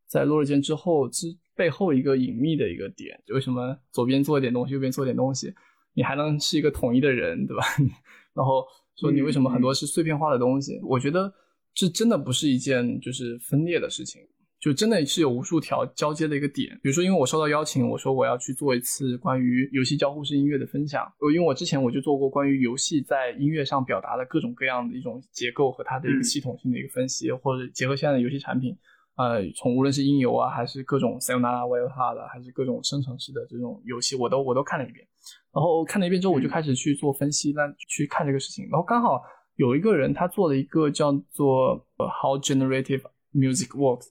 [0.07, 3.21] 在落日间之后之背后一个隐秘的一个点。
[3.29, 5.53] 为什么左边做一点东西，右边做点东西，
[5.95, 7.65] 你还能是一个统一的人，对吧？
[8.35, 8.65] 然后
[8.97, 10.81] 说你为什么很多是碎片化的东西？
[10.85, 11.33] 我觉得
[11.75, 14.23] 这真的不是一件就是分裂的事情。
[14.63, 21.13] 就真的是有无数条交接的一个点，比如说，因为我收到邀请，我说我要去做一次关于游戏交互式音乐的分享。
[21.35, 28.73] 因为我之前我就做过关于游戏在音乐上表达的各种各样的一种结构和它的一个系统性的一个分析，或者结合现在的游戏产品，
[29.17, 35.05] 呃，从无论是音游啊，还是各种 Sayonara w i l d h 的，还是各种生成式的这种游戏，我都我都看了一遍。
[35.53, 38.69] 然后看了一遍之后，我就开始去做分析，那去看这个事情。
[38.71, 39.21] 然后刚好
[39.57, 43.03] 有一个人他做了一个叫做 How Generative
[43.35, 44.07] Music Works。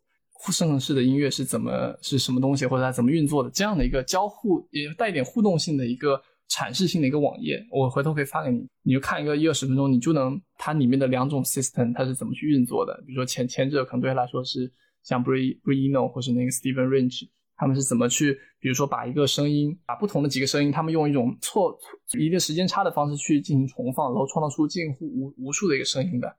[0.50, 3.50] 生成式的音乐是怎么是什么东西，或者它怎么运作的？
[3.50, 6.18] 这样的一个交互也带一点互动性的一个
[6.50, 13.04] 阐释性的一个网页，我回头可以发给你，你就看一个一二十分钟，你就能它里面的两种 system 它是怎么去运作的。
[13.06, 14.72] 比如说前前者可能对他来说是
[15.04, 21.78] 像 Bri Brino 或是那个 Steven Range，他们是怎么去，比如说把一个声音，把不同的几个声音，他们用一种错
[22.18, 26.36] 一个时间差的方式去进行重放，然后创造出近乎无无数的一个声音的。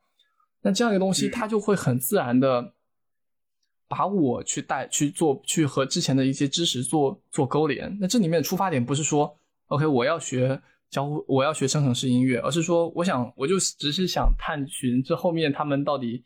[0.61, 2.75] 那这样一个东西，它就会很自然的。
[3.93, 7.95] 把我去带去做，去和之前的一些知识做做勾连。
[8.01, 16.25] 那这里面的出发点不是说，OK，我要学交互，我要学生成式音乐，而是说，我想，我就只是想探寻这后面他们到底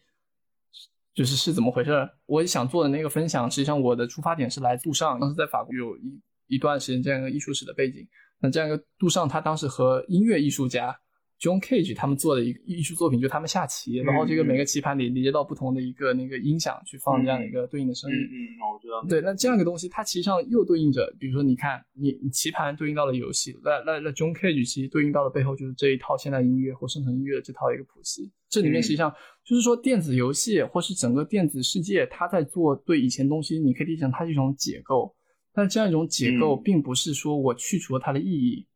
[1.13, 2.09] 就是是怎么回事。
[2.27, 8.07] 我想做的那个分享，实际上我的出发点是来杜尚，当时在法国有一一段时间这样一个艺术史的背景。
[8.39, 10.97] 那这样一个杜尚，他当时和音乐艺术家
[11.39, 18.17] John Cage 他们做的一个艺术作品，就他们下棋，然后这个每个棋盘里连接到不同的一个那个音响去放这样的一个对应的声音。
[18.17, 18.35] 嗯，
[18.73, 19.05] 我知道。
[19.07, 28.33] 对，那这样一个东西，它其实上又对应着，比如说你看，你棋盘对应到了游戏，那那那 John Cage 其实对应到的背后就是这一套现代音乐或生成音乐的这套一个谱系。
[28.49, 29.13] 这里面实际上
[29.45, 35.15] 就是说电子游戏或是整个电子世界，它在做对以前东西，你可以理解成它是一种解构。
[35.53, 38.67] 但这样一种解构，并不是说我去除了它的意义。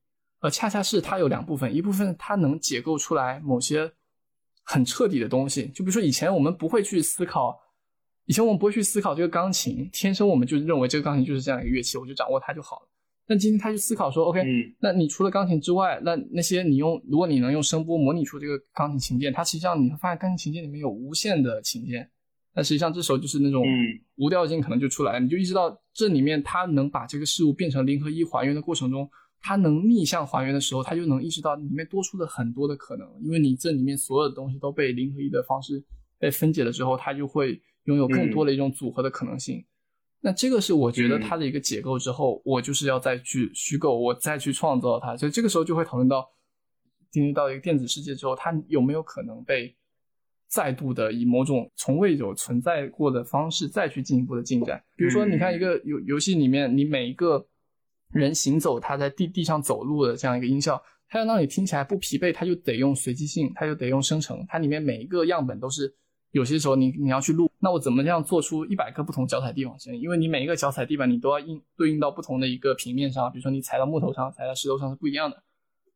[0.40, 3.92] 呃，恰恰是它有两部分，一部分它能解构出来某些
[4.64, 7.58] 很彻底的东西，就比如说以前我们不会去思考，
[8.24, 12.88] 以前我们不会去思考这个钢琴，天生我们就认为这个钢琴就是这样一个乐器，我就掌握它就好了。
[13.26, 14.42] 但今天他去思考说，OK，
[14.80, 22.10] 那你除了钢琴之外，那那些你用，如果你能用声波模拟出这个钢琴琴键，它实际上你会发现钢琴琴键里面有无限的琴键，
[22.54, 23.64] 那实际上这时候就是那种
[24.16, 29.08] 无调性可能就出来了，你就意识到这里面它能把这个事物变成零和一还原的过程中。
[29.42, 35.82] 它能逆向还原的时候，它就能意识到里面多出了很多的可能，因为你这里面所有的东西都被零和一的方式
[36.18, 39.64] 被分解了之后，它就会拥有更多的一种组合的可能性。
[40.20, 45.16] 那这个是我觉得它的一个解构之后，我就是要再去虚构，我再去创造它。
[45.16, 46.28] 所以这个时候就会讨论到
[47.10, 49.74] 进入到一个电子世界之后，它有没有可能被
[50.48, 54.84] 再度的以某种从未有存在过的方式再去进一步的进展。
[54.96, 57.46] 比如说，你看一个游游戏里面，你每一个。
[58.12, 64.44] 人行走，他在地地上走路的这样一个音效，它要让你听起来不疲惫，它就得用随机性，它就得用生成。
[64.48, 65.94] 它里面每一个样本都是，
[66.32, 70.00] 有些时候你你要去录，那我怎么样做出一百个不同脚踩地方声音？
[70.00, 75.42] 因为你每一个脚踩地板，你都要应对应到不同的一个平面上，比如说你踩到木头上，踩到石头上是不一样的。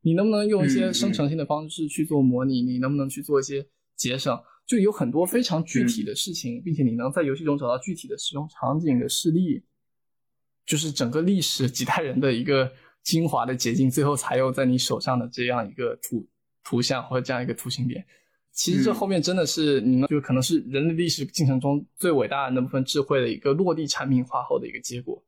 [0.03, 2.63] 你能不能用一些生成性的方式去做模拟？
[2.63, 4.39] 你能不能去做一些节省？
[4.67, 9.63] 就有很多非常具体的事情，并且你能在游戏中找到具体的使用场景的事例。
[10.67, 12.71] 就是整个历史几代人的一个
[13.03, 16.27] 精华的结晶，最后才有在你手上的这样一个图
[16.63, 18.05] 图像或者这样一个图形点。
[18.53, 25.23] 其实这后面真的是你们就可能是人类历史进程中最伟大的那部分智慧的一个落地产品化后的一个结果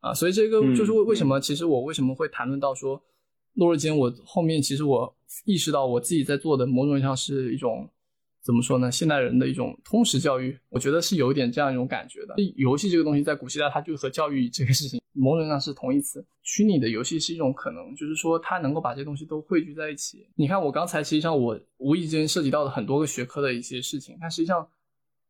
[0.00, 0.14] 啊。
[0.14, 3.02] 所以这个就是为为什么其实我为什么会谈论到说
[3.54, 7.88] 落日间，我后面其实我意识到我自己在做的某种意义上是一种。
[8.42, 8.90] 怎么说呢？
[8.90, 12.34] 现代人的一种通识教育，我觉得是有一点这样一种感觉的。
[12.56, 16.24] 游戏这个东西在古希腊，它就和教育这个事情某种上是同义词。
[16.42, 20.26] 虚拟的游戏是一种可能，就是说它能够把这些东西都汇聚在一起。
[20.36, 24.66] 你看，我刚才实际上我无意间涉及到了很多个学科的一些事情，但实际上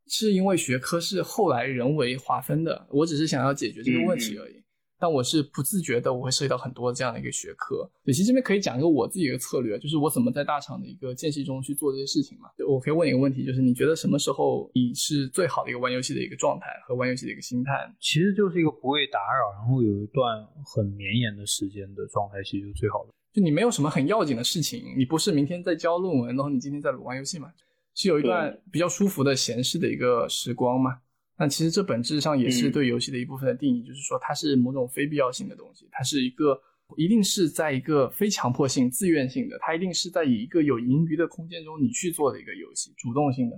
[0.06, 4.62] 是因为学科是后来人为划分的，我只是想要解决这个问题而已。
[5.00, 7.90] 但我是不自觉的，我会涉及到很多这样的一个学科。
[8.04, 12.50] 对其实这边可以讲一个我自己的策略，就是我怎么在大厂的一个间隙中去做这些事情嘛。
[12.68, 17.72] 我可以问一个问题，就是你觉得什么时候你是最好的一个玩游戏的一个状态和玩游戏的一个心态？
[17.98, 23.10] 其实就是一个不被打扰，然后有一段很绵延的时间的状态，其实就最好的。
[23.32, 27.50] 就你没有什么很要紧的事情，你不是明天在交论文，然后你今天在玩游戏嘛，
[27.94, 30.98] 是有一段比较舒服的闲适的一个时光嘛。
[31.40, 36.60] 那其实这本质上也是对游戏的一部分的定义，就是说它是某种非必要性的东西，它是一个
[36.98, 43.56] 一定是在一个非强迫性、自愿性的，它一定是在以一个有盈余的空间中你去做的一个游戏，主动性的。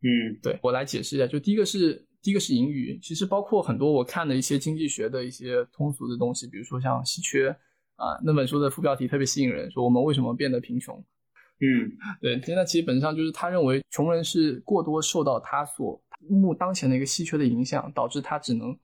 [0.00, 7.50] 嗯，对我来解释一下，就第一个是第一个是盈余，其实包括很多我看的一些经济学的一些通俗的东西，比如说像稀缺
[7.96, 10.96] 啊，那本书的副标题特别吸引人，说我们为什么变得贫穷。
[11.60, 16.02] 嗯， 对，现在其实本质上就是他认为穷人是过多受到他所。
[16.18, 18.76] 目当前的一个稀缺的影响，导致它只能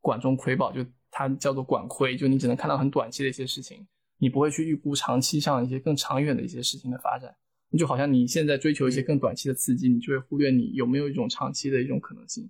[0.00, 3.86] 管中窥豹，就它叫做管窥，就你只能看到很短期的一些事情，
[4.18, 7.34] 你不会去预估长期上一些更长远的一些事情的发展。
[7.78, 12.46] 就好像你现在追求一些更短期的刺激，你就会忽略你有没有一种长期的一种可能性。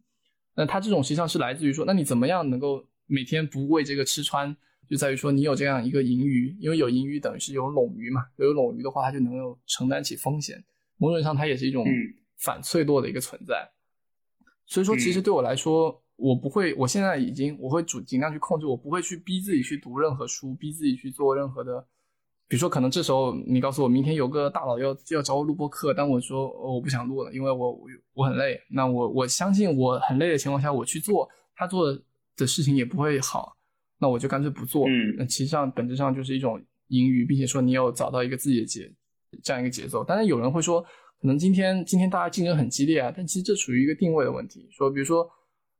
[0.56, 4.56] 那它这种实际上是来自于说，那你怎么样能够每天不为这个吃穿，
[4.90, 10.60] 就在于说你有这样一个盈余，因为有盈余等于是有冗余嘛，有冗余的话，它就能够承担起风险。
[10.96, 11.86] 某种意义上，它也是一种
[12.38, 13.70] 反脆弱的一个存在。
[14.66, 21.80] 所以说，其实对我来说，我不会，我现在已经，我会主尽量去控制，我不会去逼自己去读任何书，逼自己去做任何的，
[22.48, 28.58] 比如说，可能这时候你告诉我，明天有个大佬要要找我录播课，但我说我不想录了，因为我我我很累。
[28.70, 31.92] 那我我相信我很累的情况下，我去做他做
[32.36, 33.56] 的事情也不会好，
[33.98, 34.86] 那我就干脆不做。
[34.88, 38.90] 嗯，那其实上本质上就是一种盈余，并且说你有找到一个自己的节
[39.42, 40.04] 这样一个节奏。
[40.06, 40.82] 但是有人会说。
[41.22, 44.68] 可能今天今天大家竞争很激烈啊，但其实这属于一个定位的问题。
[44.72, 45.24] 说比如说，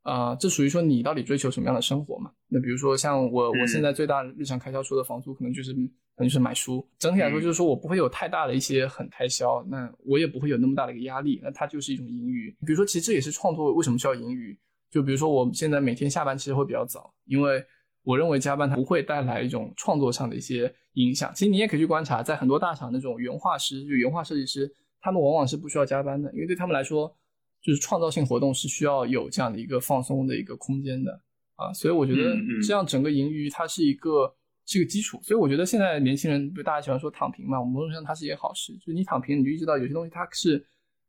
[0.02, 2.30] 啊，这属于说你到底追求什么样的生活嘛？
[2.46, 6.88] 那比如说像我，我现在最大的日常开销除了房租，可能就是可能就是买书。
[6.96, 11.40] 整体来说，就是说我不会有太大的一些很开销，那我也不会有那么大的一个压力。
[11.42, 12.48] 那它就是一种盈余。
[12.64, 14.56] 比如说，其实这也是创作为什么需要盈余。
[14.92, 17.64] 就比如说我现在每天下班其实会比较早，因为
[18.04, 21.32] 我认为加班它不会带来一种创作上的一些影响。
[21.34, 24.72] 其实你也可以去观察，在很多大厂那种原画师，就原画设计师，
[25.02, 27.14] 他们往往是不需要加班的，因为对他们来说，
[27.60, 31.12] 就是创造性活动是需要有这样的一个放松的一个空间的
[31.56, 31.70] 啊。
[31.74, 32.34] 所以我觉得
[32.66, 34.34] 这样整个盈余它是一个
[34.64, 35.20] 是一个基础。
[35.22, 40.64] 所以我觉得现在年轻人，大家喜欢说躺平嘛，某种上它是一件好事，就是你躺平，你就意识到有些东西它是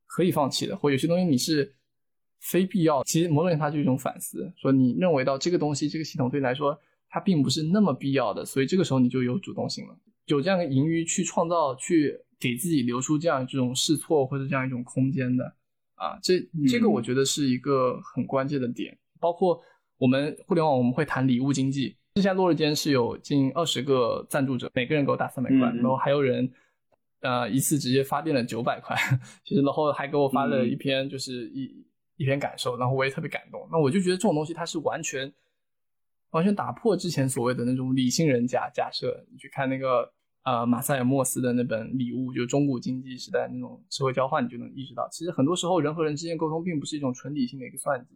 [0.07, 1.73] 可以放弃的，或有些东西你是。
[2.45, 6.77] 非必要，其实某种意义上它就是一种反思，说你认为到这个东西，这个系统对你来说
[7.07, 15.45] 它并不是那么必要的，所以这个时候你就有主动性了，有这样的盈余去创造，去给自己留出这样这种试错或者这样一种空间的，
[15.95, 18.97] 啊，这这个我觉得是一个很关键的点。
[19.21, 19.61] 包括
[19.97, 26.51] 我们互联网我们会谈礼物经济，之前落日间是有近二十个赞助者，每个人给我打三百块，然后还有人
[27.21, 28.93] 呃一次直接发电了九百块，
[29.45, 31.83] 其 实然后还给我发了一篇就是一。
[32.15, 33.67] 一篇感受，然后我也特别感动。
[33.71, 35.33] 那我就觉得这种东西它是完全
[36.29, 39.25] 完全打破之前所谓的那种理性人假假设。
[39.31, 40.09] 你去看那个
[40.43, 48.15] 呃马塞尔莫斯的那本《礼物》，就是中古经济时代那种社会交换，你就能意识到，其实很多时候人和人之间沟通并不是一种纯理性的一个算计，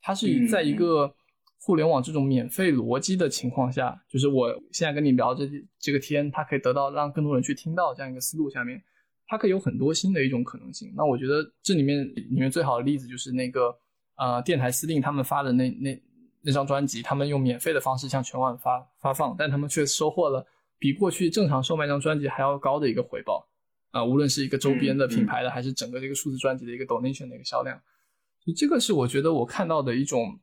[0.00, 1.14] 它是在一个
[1.60, 5.48] 互联网这种免费逻辑的情况下，就是我现在跟你聊这
[5.78, 8.82] 这个天，它可以得到让更多人去听到这样一个思路下面。
[9.26, 10.92] 它可以有很多新的一种可能性。
[10.96, 13.72] 那我觉得这里面里面最好的例子就是那个
[14.16, 16.02] 呃电台司令他们发的那那
[16.42, 20.44] 那张专辑，他们用免费的方式向全网发发放，但他们却收获了
[20.80, 23.48] 比过去正常售卖一张专辑还要高的一个回报
[23.92, 24.04] 啊！
[24.04, 27.80] 无论是一个周边的品牌的，还是整个这个数字专辑的一个 donation 的一个销量，
[28.44, 30.40] 就这个是我觉得我看到的一种。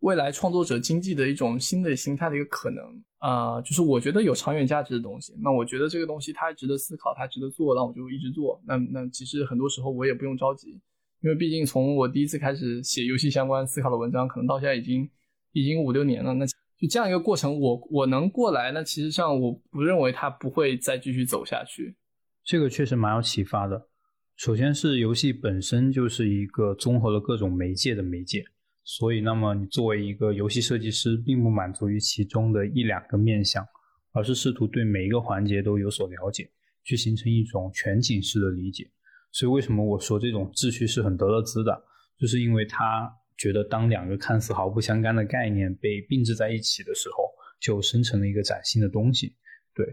[0.00, 5.32] 未来创作者经济的一种新的形态的一个可能啊，就是我觉得有长远价值的东西。
[5.42, 8.60] 那我觉得这个东西它值得思考，它值得做，那我就一直做。
[8.66, 10.78] 那那其实很多时候我也不用着急，
[11.22, 15.08] 因为毕竟从我第一次开始写游戏相关思考的文章，可能到现在已经
[15.52, 16.34] 已经五六年了。
[16.34, 16.44] 那
[16.78, 21.96] 就这样一个过程，我我能过来，那其实上我不认为它不会再继续走下去。
[22.44, 23.88] 这个确实蛮有启发的。
[24.36, 28.44] 首先是游戏本身就是一个综合了各种媒介的媒介。
[28.86, 33.66] 所以，那么你作为一个游戏设计师，并不满足于其中的一两个面向，
[34.12, 36.50] 而是试图对每一个环节都有所了解，
[36.84, 38.90] 去形成一种全景式的理解。
[39.32, 41.82] 所以，为什么我说这种秩序是很德勒兹的？
[42.18, 47.30] 就是因为它觉得，当两个看似毫不相干的概念被并置在一起的时候，
[47.60, 49.34] 就生成了一个崭新的东西。
[49.74, 49.86] 对。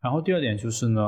[0.00, 1.00] 然后第二点就是呢，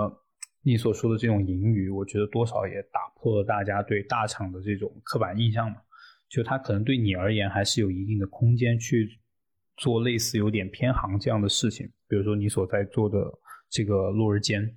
[0.63, 5.77] 你所说的这种盈余，我觉得多少也打破了大家对大厂的这种刻板印象嘛。
[6.29, 9.09] 就它可能对你而言还是有一定的空间去
[9.77, 13.19] 做类似有点偏行这样的事情，比如说你所在做的
[13.71, 14.75] 这个落日间。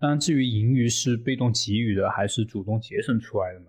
[0.00, 3.66] 当然，至于盈余是被动给予的还是主动节省出来的呢？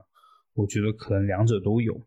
[0.53, 1.99] 我觉得可能两者都有。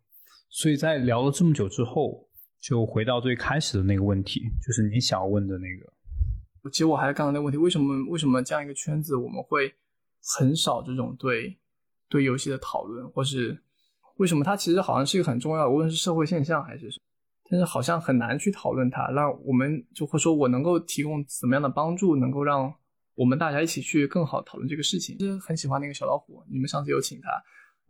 [0.53, 2.29] 所以在聊了这么久之后，
[2.61, 6.71] 就回到最开始的那个问题，就是你想要问的那个。
[6.71, 9.75] 其实我还是刚刚那个问题：为什么为什么这样一个圈子我们会
[10.37, 11.59] 很少这种对
[12.09, 13.61] 对游戏的讨论，或是？
[14.19, 17.03] 为什么它其实好像是一个很重要的，无论是社会现象还是什么，
[17.51, 19.05] 但是好像很难去讨论它。
[19.07, 22.73] 那我们就会说，我能够提供怎么样的帮助，能够让
[23.15, 25.17] 我们大家一起去更好讨论这个事情。
[25.19, 27.31] 其实很喜欢那个小老虎，你们上次有请他，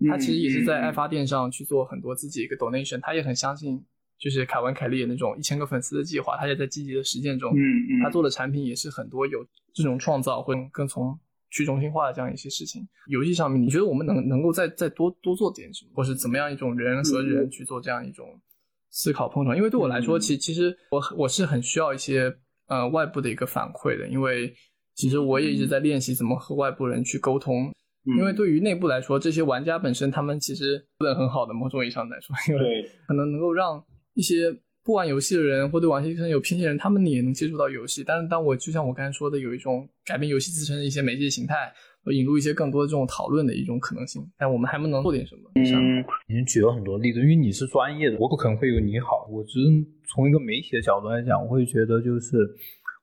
[0.08, 3.82] 他其实也是在爱发电上去做很多自己一个 donation，他也很相信
[4.18, 7.52] 就是凯文凯利的那种一千个粉丝的计划，他也在积极的实践中。
[7.52, 11.18] 嗯嗯，他做的产品也是很多有这种创造，会更从。
[11.54, 18.40] 去中心化的这样一些事情，游戏上面，你觉得我们能能够再再多多做点什么，或是怎么样一种人和人去做这样一种
[18.88, 19.54] 思考碰撞？
[19.54, 22.34] 因为对我来说，其其实我我是很需要一些
[22.68, 24.54] 呃外部的一个反馈的，因为
[24.94, 27.70] 其实我也一直在练习怎么和外部人去沟通。
[28.04, 33.84] 因为对于内部来说，这些玩家本身他们其实不能很好的某种意义上来说，因为可能能够让
[34.14, 34.56] 一些。
[34.84, 38.02] 不玩游戏的人或对玩游戏有偏见的人，他们也能接触到游戏。
[38.02, 41.72] 但是，当我就像我刚才说的，有一种改变游戏自身的一些媒介形态，
[42.04, 44.28] 和引入一些更多的这种讨论的一种可能性。
[44.36, 45.42] 但我们还不能做点什么？
[45.54, 49.28] 嗯，你举了很多例子，因为你是专业的，我不可能会有你好。
[49.30, 49.68] 我只是
[50.08, 52.36] 从一个媒体的角度来讲，我会觉得就是，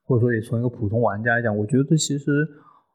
[0.04, 2.46] 或者说也从一个普通玩家来讲，我觉得其实，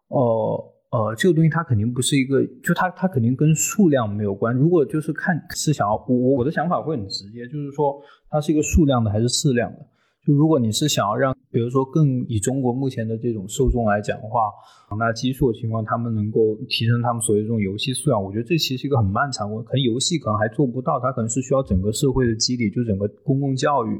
[0.10, 0.75] 呃。
[0.96, 4.56] 呃，这个东西它肯定不是一个，就它它肯定跟数量没有关。
[4.56, 8.00] 如果就是看是想要我我的想法会很直接，就是说
[8.30, 9.80] 它是一个数量的还是质量的。
[10.26, 14.40] 就如果你是想要让，比如说更以中国目前的这种受众来讲的话，
[14.88, 19.50] 庞大基数的情况，他们能够提升他们所谓这种游戏素养，我觉得这其实是一个很漫长。
[19.66, 24.00] 可能游戏可能还做不到，它可能是需要整个社会的激励，就整个公共教育，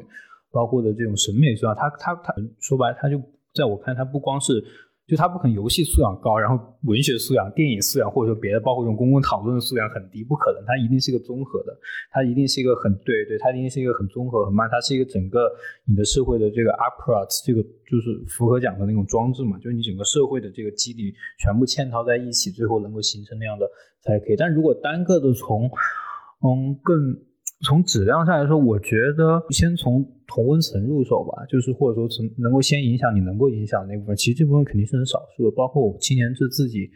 [0.50, 1.76] 包括的这种审美素养。
[1.76, 3.22] 它它它说白，它就
[3.54, 4.64] 在我看，它不光是。
[5.07, 11.77] 就他不可能游戏素养高，然后文学素养、电影素养或者说别的，包括这种公共讨论的素养很低，不可能，他一定是一个综合的，
[12.10, 15.52] 他一定是一个很对对，他一定是一个很综合很慢，它是一个整个
[15.86, 23.69] 你的社会的这个 apparatus，这个就是符合讲的那种装置嘛，就是你整个社会的这个基底全部嵌套在一起，最后能够形成那样的
[24.02, 24.36] 才可以。
[24.36, 25.69] 但如果单个的从
[26.41, 27.15] 嗯更。
[27.64, 35.56] 从质量上来说，我觉得先从同温层入手吧，就是或者说从能够先影响你能够影响那部分，其实这部分肯定是很少数的。
[35.56, 36.90] 包括我青年志自己，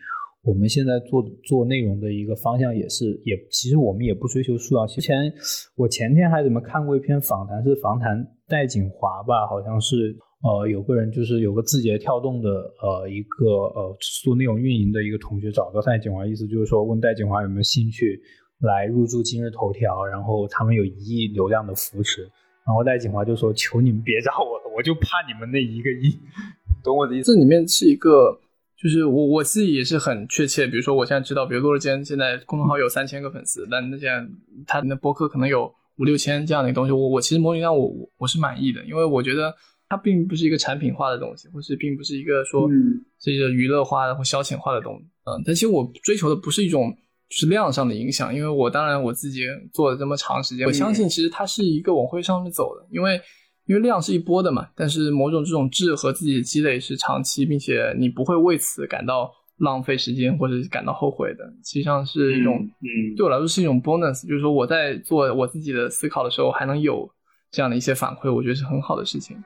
[0.44, 4.86] 我们现在做做内容的一个方向也是，也其实我们也不追求数量。
[4.86, 5.32] 之前
[5.76, 18.20] 我前天还怎么看过一篇访谈，是访谈戴锦华吧，好像是呃有个人就是有个字节跳动的呃一个呃做内容运营的一个同学找到戴锦华，意思就是说问戴锦华有没有兴趣。
[18.60, 22.24] 来入驻今日头条，然后他们有一亿流量的扶持，
[22.68, 26.18] 然后戴锦华就说：“求你们别找我了，我就怕你们那一个亿。
[26.84, 27.34] ”懂我的意思？
[27.34, 28.38] 这里面是一个，
[28.78, 30.68] 就是我我自己也是很确切。
[30.68, 34.30] 比如说，我现在知道，比如洛日坚现在公众号有三千个粉丝，但那现在
[34.68, 36.92] 他的博客可能有五六千这样的东西。
[36.92, 39.56] 我我其实模型上我我是满意的，因为我觉得
[39.88, 42.70] 它并不是一个产品化的东西，或是并不是一个说
[43.20, 45.06] 这个娱乐化的或消遣化的东西。
[45.24, 46.94] 嗯，但其实我追求的不是一种。
[47.30, 49.42] 是量上的影响，因为我当然我自己
[49.72, 53.22] 做了这么长时间，我相信其实它是一个往会上面走的，因为
[53.66, 67.08] 因为量是一波的嘛，但是某种这种质和自己的积累是长期，并且你不会为此感到浪费时间或者感到后悔的，实际上是一种，嗯，对我来说是一种 bonus，就是说我在做我自己的思考的时候还能有
[67.52, 69.38] 这样的一些反馈，我觉得是很好的事情。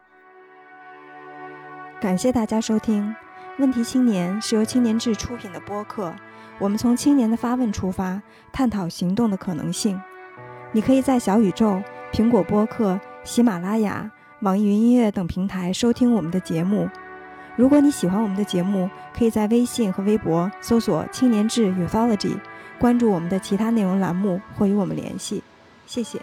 [1.99, 3.03] 感谢大家收听
[3.59, 6.13] 《问题青年》，是由青年志出品的播客。
[6.63, 8.21] 我们从青年的发问出发，
[8.53, 9.99] 探讨行动的可能性。
[10.71, 11.83] 你可以在小宇宙、
[12.13, 14.09] 苹果播客、喜马拉雅、
[14.39, 16.87] 网易云音乐等平台收听我们的节目。
[17.57, 22.37] 如果你喜欢我们的节目，可以在微信和微博搜索“青年志 Uthology”，
[22.79, 25.43] 关注我们的其他内容栏目或与我们联系。
[25.85, 26.21] 谢谢。